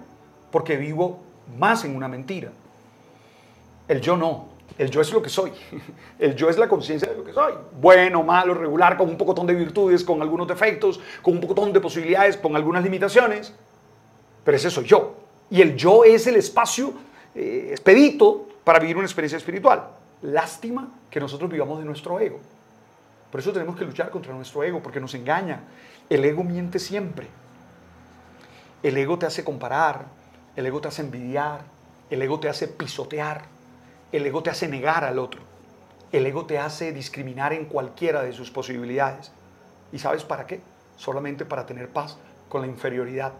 porque 0.50 0.76
vivo 0.76 1.18
más 1.58 1.84
en 1.84 1.96
una 1.96 2.08
mentira. 2.08 2.50
El 3.88 4.00
yo 4.00 4.16
no. 4.16 4.57
El 4.76 4.90
yo 4.90 5.00
es 5.00 5.12
lo 5.12 5.22
que 5.22 5.30
soy. 5.30 5.52
El 6.18 6.34
yo 6.36 6.50
es 6.50 6.58
la 6.58 6.68
conciencia 6.68 7.08
de 7.08 7.16
lo 7.16 7.24
que 7.24 7.32
soy. 7.32 7.54
Bueno, 7.80 8.22
malo, 8.22 8.54
regular, 8.54 8.96
con 8.96 9.08
un 9.08 9.16
pocotón 9.16 9.46
de 9.46 9.54
virtudes, 9.54 10.04
con 10.04 10.20
algunos 10.20 10.46
defectos, 10.46 11.00
con 11.22 11.34
un 11.34 11.40
pocotón 11.40 11.72
de 11.72 11.80
posibilidades, 11.80 12.36
con 12.36 12.54
algunas 12.54 12.84
limitaciones. 12.84 13.54
Pero 14.44 14.56
ese 14.56 14.70
soy 14.70 14.84
yo. 14.84 15.14
Y 15.50 15.62
el 15.62 15.76
yo 15.76 16.04
es 16.04 16.26
el 16.26 16.36
espacio 16.36 16.92
eh, 17.34 17.68
expedito 17.70 18.46
para 18.64 18.78
vivir 18.78 18.96
una 18.96 19.06
experiencia 19.06 19.38
espiritual. 19.38 19.88
Lástima 20.22 20.88
que 21.10 21.20
nosotros 21.20 21.50
vivamos 21.50 21.78
de 21.78 21.84
nuestro 21.84 22.20
ego. 22.20 22.38
Por 23.30 23.40
eso 23.40 23.52
tenemos 23.52 23.76
que 23.76 23.84
luchar 23.84 24.10
contra 24.10 24.34
nuestro 24.34 24.62
ego, 24.62 24.82
porque 24.82 25.00
nos 25.00 25.14
engaña. 25.14 25.60
El 26.08 26.24
ego 26.24 26.44
miente 26.44 26.78
siempre. 26.78 27.26
El 28.82 28.96
ego 28.96 29.18
te 29.18 29.26
hace 29.26 29.44
comparar, 29.44 30.06
el 30.56 30.66
ego 30.66 30.80
te 30.80 30.88
hace 30.88 31.02
envidiar, 31.02 31.62
el 32.10 32.22
ego 32.22 32.40
te 32.40 32.48
hace 32.48 32.68
pisotear. 32.68 33.57
El 34.10 34.24
ego 34.24 34.42
te 34.42 34.50
hace 34.50 34.68
negar 34.68 35.04
al 35.04 35.18
otro. 35.18 35.42
El 36.12 36.24
ego 36.26 36.46
te 36.46 36.58
hace 36.58 36.92
discriminar 36.92 37.52
en 37.52 37.66
cualquiera 37.66 38.22
de 38.22 38.32
sus 38.32 38.50
posibilidades. 38.50 39.32
¿Y 39.92 39.98
sabes 39.98 40.24
para 40.24 40.46
qué? 40.46 40.60
Solamente 40.96 41.44
para 41.44 41.66
tener 41.66 41.90
paz 41.90 42.16
con 42.48 42.62
la 42.62 42.66
inferioridad 42.66 43.34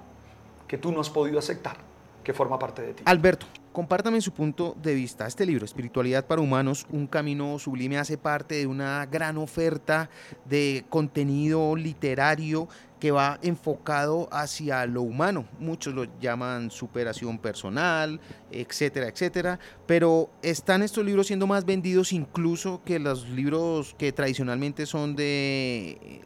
que 0.66 0.76
tú 0.76 0.92
no 0.92 1.00
has 1.00 1.09
podido 1.09 1.38
aceptar, 1.38 1.78
que 2.22 2.35
forma 2.35 2.59
parte 2.59 2.83
de 2.83 2.92
ti. 2.92 3.02
Alberto, 3.07 3.46
compártame 3.72 4.20
su 4.20 4.33
punto 4.33 4.76
de 4.83 4.94
vista. 4.94 5.26
Este 5.26 5.46
libro, 5.46 5.64
Espiritualidad 5.64 6.26
para 6.26 6.42
Humanos, 6.42 6.87
un 6.90 7.07
camino 7.07 7.59
sublime, 7.59 7.98
hace 7.98 8.18
parte 8.18 8.57
de 8.57 8.66
una 8.66 9.07
gran 9.07 9.38
oferta 9.38 10.11
de 10.44 10.85
contenido 10.90 11.74
literario 11.74 12.68
que 12.98 13.11
va 13.11 13.38
enfocado 13.42 14.28
hacia 14.32 14.87
lo 14.87 15.02
humano. 15.02 15.46
Muchos 15.58 15.94
lo 15.94 16.06
llaman 16.20 16.70
superación 16.70 17.38
personal, 17.38 18.20
etcétera, 18.50 19.08
etcétera. 19.08 19.58
Pero 19.87 20.30
están 20.42 20.82
estos 20.82 21.04
libros 21.04 21.28
siendo 21.28 21.46
más 21.46 21.64
vendidos 21.64 22.12
incluso 22.12 22.82
que 22.84 22.98
los 22.98 23.28
libros 23.28 23.94
que 23.98 24.12
tradicionalmente 24.12 24.87
son 24.87 25.14
de 25.14 25.98
eh, 26.00 26.20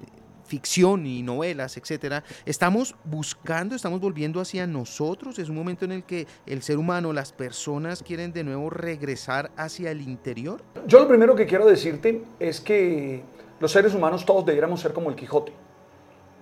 ficción 0.47 1.07
y 1.07 1.23
novelas, 1.23 1.77
etcétera, 1.77 2.25
estamos 2.45 2.95
buscando, 3.05 3.75
estamos 3.75 4.01
volviendo 4.01 4.41
hacia 4.41 4.67
nosotros. 4.67 5.39
Es 5.39 5.49
un 5.49 5.57
momento 5.57 5.85
en 5.85 5.93
el 5.93 6.05
que 6.05 6.27
el 6.47 6.63
ser 6.63 6.79
humano, 6.79 7.13
las 7.13 7.33
personas 7.33 8.03
quieren 8.03 8.33
de 8.33 8.45
nuevo 8.45 8.69
regresar 8.71 9.51
hacia 9.57 9.91
el 9.91 10.03
interior. 10.03 10.63
Yo 10.87 11.01
lo 11.01 11.09
primero 11.09 11.35
que 11.35 11.47
quiero 11.47 11.67
decirte 11.67 12.23
es 12.39 12.61
que 12.61 13.23
los 13.61 13.73
seres 13.73 13.95
humanos 13.95 14.27
todos 14.27 14.45
debiéramos 14.45 14.81
ser 14.81 14.93
como 14.93 15.09
el 15.09 15.17
Quijote 15.17 15.53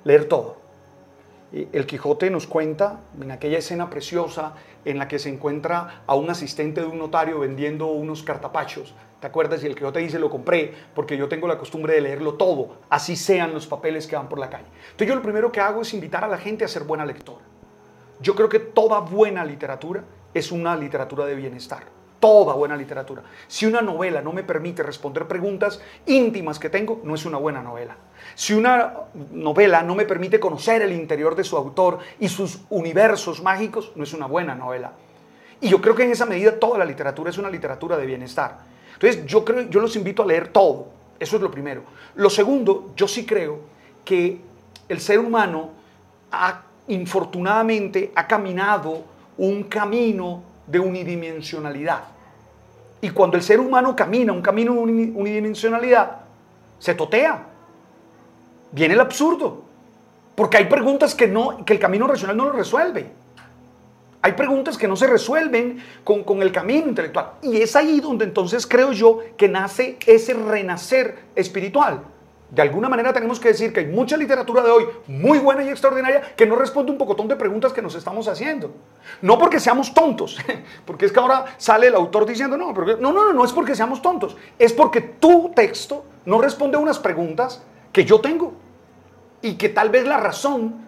leer 0.04 0.26
todo. 0.26 0.56
El 1.52 1.86
Quijote 1.86 2.30
nos 2.30 2.46
cuenta 2.46 3.00
en 3.20 3.32
aquella 3.32 3.58
escena 3.58 3.90
preciosa 3.90 4.54
en 4.84 4.98
la 4.98 5.08
que 5.08 5.18
se 5.18 5.28
encuentra 5.28 6.02
a 6.06 6.14
un 6.14 6.30
asistente 6.30 6.80
de 6.80 6.86
un 6.86 6.98
notario 6.98 7.40
vendiendo 7.40 7.88
unos 7.88 8.22
cartapachos. 8.22 8.94
¿Te 9.20 9.26
acuerdas? 9.26 9.62
Y 9.62 9.66
el 9.66 9.74
Quijote 9.74 9.98
dice, 9.98 10.18
lo 10.18 10.30
compré 10.30 10.72
porque 10.94 11.16
yo 11.16 11.28
tengo 11.28 11.48
la 11.48 11.58
costumbre 11.58 11.94
de 11.94 12.02
leerlo 12.02 12.34
todo, 12.34 12.76
así 12.88 13.16
sean 13.16 13.52
los 13.52 13.66
papeles 13.66 14.06
que 14.06 14.16
van 14.16 14.28
por 14.28 14.38
la 14.38 14.48
calle. 14.48 14.68
Entonces 14.82 15.08
yo 15.08 15.14
lo 15.16 15.22
primero 15.22 15.50
que 15.50 15.60
hago 15.60 15.82
es 15.82 15.92
invitar 15.92 16.24
a 16.24 16.28
la 16.28 16.38
gente 16.38 16.64
a 16.64 16.68
ser 16.68 16.84
buena 16.84 17.04
lectora. 17.04 17.44
Yo 18.20 18.34
creo 18.36 18.48
que 18.48 18.60
toda 18.60 19.00
buena 19.00 19.44
literatura 19.44 20.04
es 20.32 20.52
una 20.52 20.76
literatura 20.76 21.26
de 21.26 21.34
bienestar 21.34 21.99
toda 22.20 22.54
buena 22.54 22.76
literatura. 22.76 23.22
Si 23.48 23.66
una 23.66 23.80
novela 23.80 24.20
no 24.20 24.32
me 24.32 24.44
permite 24.44 24.82
responder 24.82 25.26
preguntas 25.26 25.80
íntimas 26.06 26.58
que 26.58 26.68
tengo, 26.68 27.00
no 27.02 27.14
es 27.14 27.24
una 27.24 27.38
buena 27.38 27.62
novela. 27.62 27.96
Si 28.34 28.52
una 28.52 28.94
novela 29.32 29.82
no 29.82 29.94
me 29.94 30.04
permite 30.04 30.38
conocer 30.38 30.82
el 30.82 30.92
interior 30.92 31.34
de 31.34 31.44
su 31.44 31.56
autor 31.56 31.98
y 32.20 32.28
sus 32.28 32.60
universos 32.68 33.42
mágicos, 33.42 33.92
no 33.96 34.04
es 34.04 34.12
una 34.12 34.26
buena 34.26 34.54
novela. 34.54 34.92
Y 35.60 35.68
yo 35.68 35.80
creo 35.80 35.94
que 35.94 36.04
en 36.04 36.12
esa 36.12 36.26
medida 36.26 36.58
toda 36.58 36.78
la 36.78 36.84
literatura 36.84 37.30
es 37.30 37.38
una 37.38 37.50
literatura 37.50 37.96
de 37.96 38.06
bienestar. 38.06 38.58
Entonces 38.94 39.26
yo, 39.26 39.44
creo, 39.44 39.62
yo 39.68 39.80
los 39.80 39.96
invito 39.96 40.22
a 40.22 40.26
leer 40.26 40.48
todo. 40.48 40.88
Eso 41.18 41.36
es 41.36 41.42
lo 41.42 41.50
primero. 41.50 41.82
Lo 42.14 42.30
segundo, 42.30 42.92
yo 42.96 43.08
sí 43.08 43.26
creo 43.26 43.60
que 44.04 44.40
el 44.88 45.00
ser 45.00 45.18
humano 45.18 45.70
ha, 46.32 46.62
infortunadamente 46.88 48.12
ha 48.14 48.26
caminado 48.26 49.04
un 49.36 49.64
camino 49.64 50.49
de 50.66 50.80
unidimensionalidad. 50.80 52.00
Y 53.00 53.10
cuando 53.10 53.36
el 53.36 53.42
ser 53.42 53.60
humano 53.60 53.96
camina 53.96 54.32
un 54.32 54.42
camino 54.42 54.74
de 54.74 54.78
unidimensionalidad, 54.78 56.18
se 56.78 56.94
totea. 56.94 57.46
Viene 58.72 58.94
el 58.94 59.00
absurdo. 59.00 59.64
Porque 60.34 60.58
hay 60.58 60.66
preguntas 60.66 61.14
que, 61.14 61.26
no, 61.26 61.64
que 61.64 61.72
el 61.72 61.78
camino 61.78 62.06
racional 62.06 62.36
no 62.36 62.46
lo 62.46 62.52
resuelve. 62.52 63.10
Hay 64.22 64.32
preguntas 64.32 64.76
que 64.76 64.86
no 64.86 64.96
se 64.96 65.06
resuelven 65.06 65.82
con, 66.04 66.24
con, 66.24 66.42
el 66.42 66.52
camino 66.52 66.88
intelectual. 66.88 67.32
Y 67.42 67.60
es 67.62 67.74
ahí 67.74 68.00
donde 68.00 68.26
entonces 68.26 68.66
creo 68.66 68.92
yo 68.92 69.20
que 69.36 69.48
nace 69.48 69.98
ese 70.06 70.34
renacer 70.34 71.18
espiritual 71.34 72.02
de 72.50 72.62
alguna 72.62 72.88
manera 72.88 73.12
tenemos 73.12 73.38
que 73.38 73.48
decir 73.48 73.72
que 73.72 73.80
hay 73.80 73.86
mucha 73.86 74.16
literatura 74.16 74.62
de 74.62 74.70
hoy 74.70 74.84
muy 75.06 75.38
buena 75.38 75.62
y 75.62 75.68
extraordinaria 75.68 76.20
que 76.36 76.46
no 76.46 76.56
responde 76.56 76.90
un 76.90 76.98
pocotón 76.98 77.28
de 77.28 77.36
preguntas 77.36 77.72
que 77.72 77.80
nos 77.80 77.94
estamos 77.94 78.26
haciendo. 78.26 78.72
No 79.22 79.38
porque 79.38 79.60
seamos 79.60 79.94
tontos, 79.94 80.36
porque 80.84 81.06
es 81.06 81.12
que 81.12 81.20
ahora 81.20 81.44
sale 81.58 81.86
el 81.86 81.94
autor 81.94 82.26
diciendo, 82.26 82.56
no, 82.56 82.72
no, 82.72 82.96
no, 82.96 83.12
no, 83.12 83.32
no 83.32 83.44
es 83.44 83.52
porque 83.52 83.76
seamos 83.76 84.02
tontos, 84.02 84.36
es 84.58 84.72
porque 84.72 85.00
tu 85.00 85.52
texto 85.54 86.04
no 86.24 86.40
responde 86.40 86.76
a 86.76 86.80
unas 86.80 86.98
preguntas 86.98 87.62
que 87.92 88.04
yo 88.04 88.20
tengo 88.20 88.52
y 89.42 89.54
que 89.54 89.68
tal 89.68 89.90
vez 89.90 90.06
la 90.06 90.16
razón, 90.16 90.86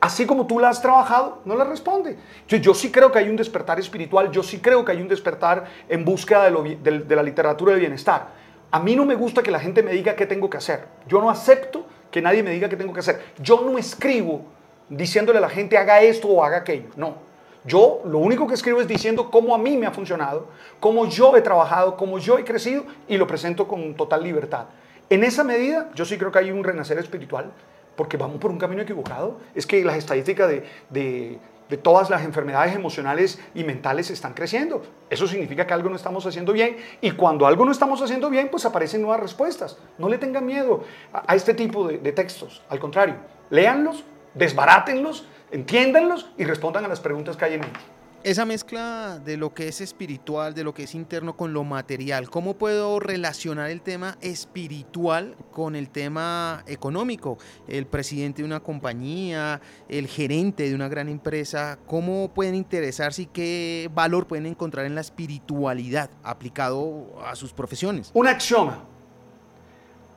así 0.00 0.24
como 0.24 0.46
tú 0.46 0.58
la 0.58 0.70
has 0.70 0.80
trabajado, 0.80 1.42
no 1.44 1.56
la 1.56 1.64
responde. 1.64 2.16
Yo, 2.48 2.56
yo 2.56 2.72
sí 2.72 2.90
creo 2.90 3.12
que 3.12 3.18
hay 3.18 3.28
un 3.28 3.36
despertar 3.36 3.78
espiritual, 3.78 4.30
yo 4.30 4.42
sí 4.42 4.60
creo 4.60 4.82
que 4.82 4.92
hay 4.92 5.02
un 5.02 5.08
despertar 5.08 5.66
en 5.90 6.06
búsqueda 6.06 6.50
de, 6.50 7.00
de 7.00 7.16
la 7.16 7.22
literatura 7.22 7.74
de 7.74 7.80
bienestar. 7.80 8.41
A 8.72 8.80
mí 8.80 8.96
no 8.96 9.04
me 9.04 9.14
gusta 9.14 9.42
que 9.42 9.50
la 9.50 9.60
gente 9.60 9.82
me 9.82 9.92
diga 9.92 10.16
qué 10.16 10.26
tengo 10.26 10.48
que 10.48 10.56
hacer. 10.56 10.86
Yo 11.06 11.20
no 11.20 11.28
acepto 11.28 11.84
que 12.10 12.22
nadie 12.22 12.42
me 12.42 12.50
diga 12.50 12.68
qué 12.68 12.76
tengo 12.76 12.92
que 12.92 13.00
hacer. 13.00 13.22
Yo 13.38 13.60
no 13.60 13.76
escribo 13.78 14.46
diciéndole 14.88 15.38
a 15.38 15.42
la 15.42 15.50
gente 15.50 15.76
haga 15.76 16.00
esto 16.00 16.28
o 16.28 16.42
haga 16.42 16.58
aquello. 16.58 16.88
No. 16.96 17.16
Yo 17.64 18.00
lo 18.04 18.18
único 18.18 18.46
que 18.48 18.54
escribo 18.54 18.80
es 18.80 18.88
diciendo 18.88 19.30
cómo 19.30 19.54
a 19.54 19.58
mí 19.58 19.76
me 19.76 19.86
ha 19.86 19.92
funcionado, 19.92 20.48
cómo 20.80 21.06
yo 21.06 21.36
he 21.36 21.42
trabajado, 21.42 21.96
cómo 21.96 22.18
yo 22.18 22.38
he 22.38 22.44
crecido 22.44 22.84
y 23.06 23.18
lo 23.18 23.26
presento 23.26 23.68
con 23.68 23.94
total 23.94 24.24
libertad. 24.24 24.66
En 25.10 25.22
esa 25.22 25.44
medida, 25.44 25.90
yo 25.94 26.04
sí 26.04 26.16
creo 26.16 26.32
que 26.32 26.38
hay 26.38 26.50
un 26.50 26.64
renacer 26.64 26.98
espiritual, 26.98 27.52
porque 27.94 28.16
vamos 28.16 28.38
por 28.38 28.50
un 28.50 28.58
camino 28.58 28.82
equivocado. 28.82 29.38
Es 29.54 29.66
que 29.66 29.84
las 29.84 29.96
estadísticas 29.96 30.48
de, 30.48 30.64
de, 30.90 31.38
de 31.72 31.78
todas 31.78 32.10
las 32.10 32.22
enfermedades 32.22 32.74
emocionales 32.76 33.40
y 33.54 33.64
mentales 33.64 34.10
están 34.10 34.34
creciendo. 34.34 34.82
Eso 35.08 35.26
significa 35.26 35.66
que 35.66 35.72
algo 35.72 35.88
no 35.88 35.96
estamos 35.96 36.26
haciendo 36.26 36.52
bien 36.52 36.76
y 37.00 37.12
cuando 37.12 37.46
algo 37.46 37.64
no 37.64 37.72
estamos 37.72 38.02
haciendo 38.02 38.28
bien, 38.28 38.50
pues 38.50 38.66
aparecen 38.66 39.00
nuevas 39.00 39.20
respuestas. 39.20 39.78
No 39.96 40.10
le 40.10 40.18
tengan 40.18 40.44
miedo 40.44 40.84
a, 41.14 41.34
este 41.34 41.54
tipo 41.54 41.88
de, 41.88 41.96
de 41.96 42.12
textos. 42.12 42.60
Al 42.68 42.78
contrario, 42.78 43.14
léanlos, 43.48 44.04
desbarátenlos, 44.34 45.26
entiéndanlos 45.50 46.30
y 46.36 46.44
respondan 46.44 46.84
a 46.84 46.88
las 46.88 47.00
preguntas 47.00 47.38
que 47.38 47.46
hay 47.46 47.54
en 47.54 47.64
ellos 47.64 47.91
esa 48.24 48.44
mezcla 48.44 49.18
de 49.24 49.36
lo 49.36 49.52
que 49.52 49.68
es 49.68 49.80
espiritual, 49.80 50.54
de 50.54 50.64
lo 50.64 50.74
que 50.74 50.84
es 50.84 50.94
interno 50.94 51.36
con 51.36 51.52
lo 51.52 51.64
material, 51.64 52.30
¿cómo 52.30 52.54
puedo 52.54 53.00
relacionar 53.00 53.70
el 53.70 53.80
tema 53.80 54.16
espiritual 54.20 55.36
con 55.50 55.74
el 55.74 55.90
tema 55.90 56.62
económico? 56.66 57.38
El 57.66 57.86
presidente 57.86 58.42
de 58.42 58.46
una 58.46 58.60
compañía, 58.60 59.60
el 59.88 60.06
gerente 60.06 60.68
de 60.68 60.74
una 60.74 60.88
gran 60.88 61.08
empresa, 61.08 61.78
¿cómo 61.86 62.32
pueden 62.32 62.54
interesarse 62.54 63.22
y 63.22 63.26
qué 63.26 63.90
valor 63.92 64.26
pueden 64.26 64.46
encontrar 64.46 64.86
en 64.86 64.94
la 64.94 65.00
espiritualidad 65.00 66.10
aplicado 66.22 67.20
a 67.26 67.34
sus 67.34 67.52
profesiones? 67.52 68.10
Un 68.14 68.28
axioma. 68.28 68.84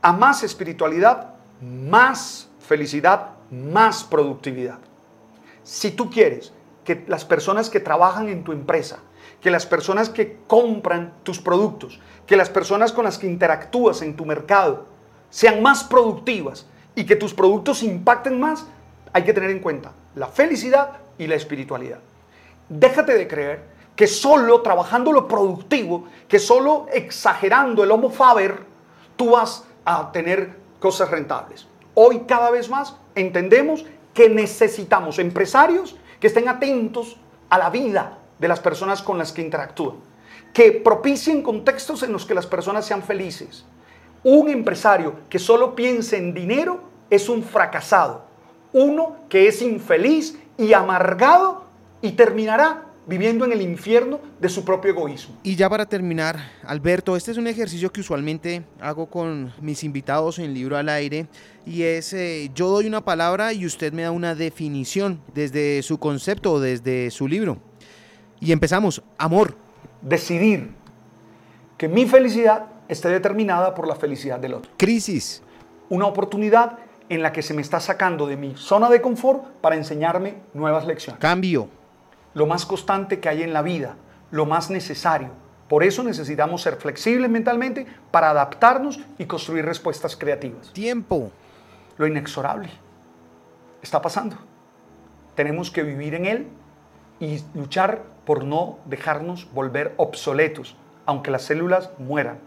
A 0.02 0.14
más 0.14 0.44
espiritualidad, 0.44 1.34
más 1.62 2.50
felicidad, 2.60 3.32
más 3.50 4.04
productividad. 4.04 4.80
Si 5.64 5.90
tú 5.92 6.10
quieres 6.12 6.54
que 6.86 7.04
las 7.08 7.26
personas 7.26 7.70
que 7.70 7.80
trabajan 7.82 8.30
en 8.30 8.44
tu 8.44 8.52
empresa, 8.54 9.00
que 9.42 9.52
las 9.52 9.66
personas 9.66 10.10
que 10.10 10.38
compran 10.48 11.14
tus 11.24 11.40
productos, 11.40 12.00
que 12.26 12.38
las 12.38 12.50
personas 12.50 12.94
con 12.94 13.04
las 13.04 13.18
que 13.18 13.28
interactúas 13.28 14.02
en 14.02 14.16
tu 14.16 14.26
mercado 14.26 14.86
sean 15.30 15.62
más 15.62 15.84
productivas 15.84 16.68
y 16.96 17.06
que 17.06 17.16
tus 17.16 17.34
productos 17.34 17.84
impacten 17.84 18.40
más, 18.40 18.66
hay 19.12 19.24
que 19.24 19.34
tener 19.34 19.50
en 19.50 19.60
cuenta 19.60 19.92
la 20.16 20.28
felicidad 20.28 20.92
y 21.18 21.28
la 21.28 21.36
espiritualidad. 21.36 22.00
Déjate 22.70 23.16
de 23.16 23.28
creer 23.28 23.64
que 23.96 24.08
solo 24.08 24.62
trabajando 24.62 25.12
lo 25.12 25.28
productivo, 25.28 26.06
que 26.28 26.40
solo 26.40 26.88
exagerando 26.92 27.84
el 27.84 27.92
homo 27.92 28.10
faber, 28.10 28.60
tú 29.16 29.32
vas 29.32 29.66
a 29.86 30.12
tener 30.12 30.56
cosas 30.80 31.10
rentables. 31.10 31.68
Hoy 31.94 32.24
cada 32.28 32.52
vez 32.52 32.70
más 32.70 32.96
entendemos 33.16 33.86
que 34.14 34.30
necesitamos 34.30 35.20
empresarios 35.20 35.96
que 36.26 36.30
estén 36.30 36.50
atentos 36.50 37.18
a 37.52 37.60
la 37.60 37.70
vida 37.70 38.18
de 38.40 38.48
las 38.48 38.60
personas 38.60 39.04
con 39.04 39.20
las 39.20 39.32
que 39.32 39.44
interactúan, 39.44 39.98
que 40.54 40.72
propicien 40.72 41.44
contextos 41.44 42.02
en 42.02 42.12
los 42.12 42.26
que 42.26 42.34
las 42.34 42.48
personas 42.48 42.84
sean 42.84 43.04
felices. 43.04 43.64
Un 44.24 44.50
empresario 44.50 45.18
que 45.30 45.38
solo 45.38 45.76
piense 45.76 46.18
en 46.18 46.34
dinero 46.34 46.80
es 47.12 47.30
un 47.30 47.44
fracasado, 47.44 48.24
uno 48.74 49.18
que 49.30 49.48
es 49.48 49.62
infeliz 49.62 50.36
y 50.58 50.74
amargado 50.74 51.66
y 52.02 52.14
terminará 52.14 52.86
viviendo 53.08 53.46
en 53.46 53.52
el 53.52 53.62
infierno 53.62 54.20
de 54.40 54.50
su 54.50 54.66
propio 54.66 54.92
egoísmo. 54.92 55.36
Y 55.44 55.56
ya 55.56 55.70
para 55.70 55.86
terminar, 55.86 56.40
Alberto, 56.64 57.16
este 57.16 57.32
es 57.32 57.38
un 57.38 57.48
ejercicio 57.48 57.92
que 57.92 58.02
usualmente 58.02 58.64
hago 58.80 59.08
con 59.08 59.54
mis 59.62 59.84
invitados 59.84 60.40
en 60.40 60.54
Libro 60.54 60.78
al 60.78 60.90
Aire 60.90 61.28
y 61.66 61.84
es 61.84 62.14
eh, 62.14 62.50
yo 62.54 62.70
doy 62.70 62.88
una 62.88 63.02
palabra 63.02 63.54
y 63.54 63.66
usted 63.66 63.94
me 63.94 64.04
da 64.04 64.12
una 64.12 64.36
definición 64.36 65.22
desde 65.34 65.84
su 65.84 66.00
concepto 66.00 66.54
o 66.54 66.60
desde 66.60 67.12
su 67.12 67.28
libro. 67.28 67.58
Y 68.40 68.52
empezamos, 68.52 69.02
amor. 69.18 69.56
Decidir 70.02 70.72
que 71.78 71.88
mi 71.88 72.06
felicidad 72.06 72.68
esté 72.88 73.10
determinada 73.10 73.74
por 73.76 73.88
la 73.88 73.96
felicidad 73.96 74.40
del 74.40 74.56
otro. 74.56 74.72
Crisis. 74.78 75.42
Una 75.90 76.08
oportunidad 76.08 76.80
en 77.10 77.22
la 77.22 77.32
que 77.32 77.44
se 77.44 77.54
me 77.54 77.62
está 77.62 77.80
sacando 77.80 78.26
de 78.26 78.36
mi 78.36 78.56
zona 78.56 78.90
de 78.90 79.02
confort 79.02 79.44
para 79.62 79.76
enseñarme 79.76 80.36
nuevas 80.54 80.88
lecciones. 80.88 81.20
Cambio 81.20 81.70
lo 82.36 82.46
más 82.46 82.66
constante 82.68 83.20
que 83.20 83.30
hay 83.30 83.42
en 83.42 83.54
la 83.54 83.64
vida, 83.64 83.96
lo 84.30 84.46
más 84.46 84.70
necesario. 84.70 85.30
Por 85.68 85.84
eso 85.84 86.04
necesitamos 86.04 86.62
ser 86.62 86.76
flexibles 86.76 87.32
mentalmente 87.32 87.88
para 88.12 88.30
adaptarnos 88.30 89.00
y 89.18 89.26
construir 89.26 89.66
respuestas 89.66 90.16
creativas. 90.16 90.72
Tiempo. 90.74 91.32
Lo 91.98 92.06
inexorable. 92.06 92.70
Está 93.82 94.02
pasando. 94.02 94.36
Tenemos 95.34 95.72
que 95.72 95.82
vivir 95.82 96.14
en 96.14 96.26
él 96.26 96.48
y 97.20 97.40
luchar 97.56 98.04
por 98.26 98.44
no 98.44 98.80
dejarnos 98.86 99.52
volver 99.54 99.94
obsoletos, 99.98 100.76
aunque 101.06 101.32
las 101.32 101.44
células 101.44 101.90
mueran 101.98 102.40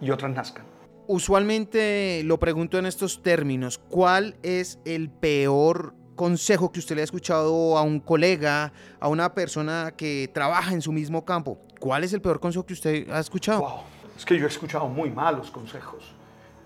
y 0.00 0.10
otras 0.10 0.32
nazcan. 0.32 0.64
Usualmente 1.08 2.22
lo 2.24 2.38
pregunto 2.38 2.78
en 2.78 2.86
estos 2.86 3.22
términos, 3.22 3.78
¿cuál 3.78 4.36
es 4.42 4.78
el 4.84 5.10
peor 5.10 5.94
consejo 6.20 6.70
que 6.70 6.80
usted 6.80 6.96
le 6.96 7.00
ha 7.00 7.04
escuchado 7.04 7.78
a 7.78 7.82
un 7.82 7.98
colega, 7.98 8.70
a 9.00 9.08
una 9.08 9.32
persona 9.32 9.94
que 9.96 10.30
trabaja 10.34 10.74
en 10.74 10.82
su 10.82 10.92
mismo 10.92 11.24
campo? 11.24 11.56
¿Cuál 11.78 12.04
es 12.04 12.12
el 12.12 12.20
peor 12.20 12.38
consejo 12.38 12.66
que 12.66 12.74
usted 12.74 13.08
ha 13.08 13.20
escuchado? 13.20 13.84
Es 14.14 14.26
que 14.26 14.38
yo 14.38 14.44
he 14.44 14.48
escuchado 14.48 14.86
muy 14.86 15.10
malos 15.10 15.50
consejos. 15.50 16.12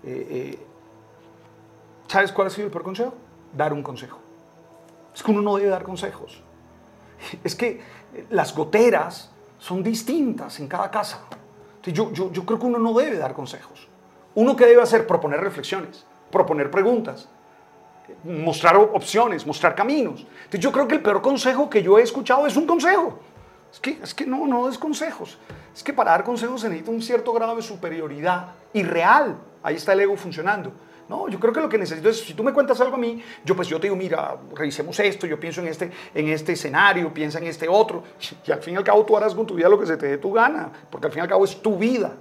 Eh, 0.03 0.27
eh, 0.29 0.59
¿Sabes 2.05 2.33
cuál 2.33 2.47
ha 2.47 2.49
sido 2.49 2.65
el 2.65 2.71
peor 2.71 2.83
consejo? 2.83 3.13
Dar 3.55 3.71
un 3.71 3.81
consejo. 3.81 4.19
Es 5.15 5.23
que 5.23 5.31
uno 5.31 5.41
no 5.41 5.55
debe 5.55 5.69
dar 5.69 5.83
consejos. 5.83 6.43
Es 7.41 7.55
que 7.55 7.79
las 8.31 8.53
goteras 8.53 9.31
son 9.57 9.81
distintas 9.81 10.59
en 10.59 10.67
cada 10.67 10.91
casa. 10.91 11.21
Yo 11.85 12.11
creo 12.11 12.59
que 12.59 12.65
uno 12.65 12.77
no 12.77 12.93
debe 12.93 13.17
dar 13.17 13.33
consejos. 13.33 13.87
Uno 14.33 14.53
que 14.57 14.65
debe 14.65 14.81
hacer, 14.81 15.07
proponer 15.07 15.39
reflexiones, 15.39 16.05
proponer 16.29 16.69
preguntas, 16.69 17.29
mostrar 18.23 18.75
opciones, 18.77 19.45
mostrar 19.45 19.75
caminos. 19.75 20.21
Entonces 20.21 20.59
yo 20.59 20.71
creo 20.71 20.87
que 20.87 20.95
el 20.95 21.01
peor 21.01 21.21
consejo 21.21 21.69
que 21.69 21.81
yo 21.83 21.97
he 21.97 22.01
escuchado 22.01 22.45
es 22.47 22.55
un 22.55 22.65
consejo. 22.65 23.19
Es 23.71 23.79
que, 23.79 23.97
es 24.01 24.13
que 24.13 24.25
no, 24.25 24.47
no 24.47 24.69
es 24.69 24.77
consejos. 24.77 25.37
Es 25.75 25.83
que 25.83 25.91
para 25.91 26.11
dar 26.11 26.23
consejos 26.23 26.61
se 26.61 26.69
necesita 26.69 26.91
un 26.91 27.01
cierto 27.01 27.33
grado 27.33 27.55
de 27.55 27.61
superioridad 27.61 28.53
y 28.73 28.83
real. 28.83 29.37
Ahí 29.61 29.75
está 29.75 29.93
el 29.93 30.01
ego 30.01 30.15
funcionando. 30.15 30.71
No, 31.07 31.27
yo 31.27 31.39
creo 31.39 31.53
que 31.53 31.59
lo 31.59 31.69
que 31.69 31.77
necesito 31.77 32.09
es, 32.09 32.19
si 32.19 32.33
tú 32.33 32.43
me 32.43 32.51
cuentas 32.51 32.81
algo 32.81 32.95
a 32.95 32.97
mí, 32.97 33.21
yo 33.43 33.55
pues 33.55 33.67
yo 33.67 33.79
te 33.79 33.87
digo, 33.87 33.95
mira, 33.95 34.37
revisemos 34.55 34.99
esto, 34.99 35.27
yo 35.27 35.39
pienso 35.39 35.61
en 35.61 35.67
este, 35.67 35.91
en 36.15 36.29
este 36.29 36.53
escenario, 36.53 37.13
piensa 37.13 37.37
en 37.37 37.45
este 37.45 37.67
otro, 37.67 38.03
y 38.45 38.51
al 38.51 38.61
fin 38.61 38.73
y 38.73 38.77
al 38.77 38.83
cabo 38.83 39.05
tú 39.05 39.15
harás 39.15 39.35
con 39.35 39.45
tu 39.45 39.53
vida 39.53 39.69
lo 39.69 39.79
que 39.79 39.85
se 39.85 39.97
te 39.97 40.07
dé 40.07 40.17
tu 40.17 40.31
gana, 40.31 40.71
porque 40.89 41.05
al 41.05 41.13
fin 41.13 41.19
y 41.19 41.21
al 41.21 41.27
cabo 41.27 41.45
es 41.45 41.61
tu 41.61 41.77
vida, 41.77 42.15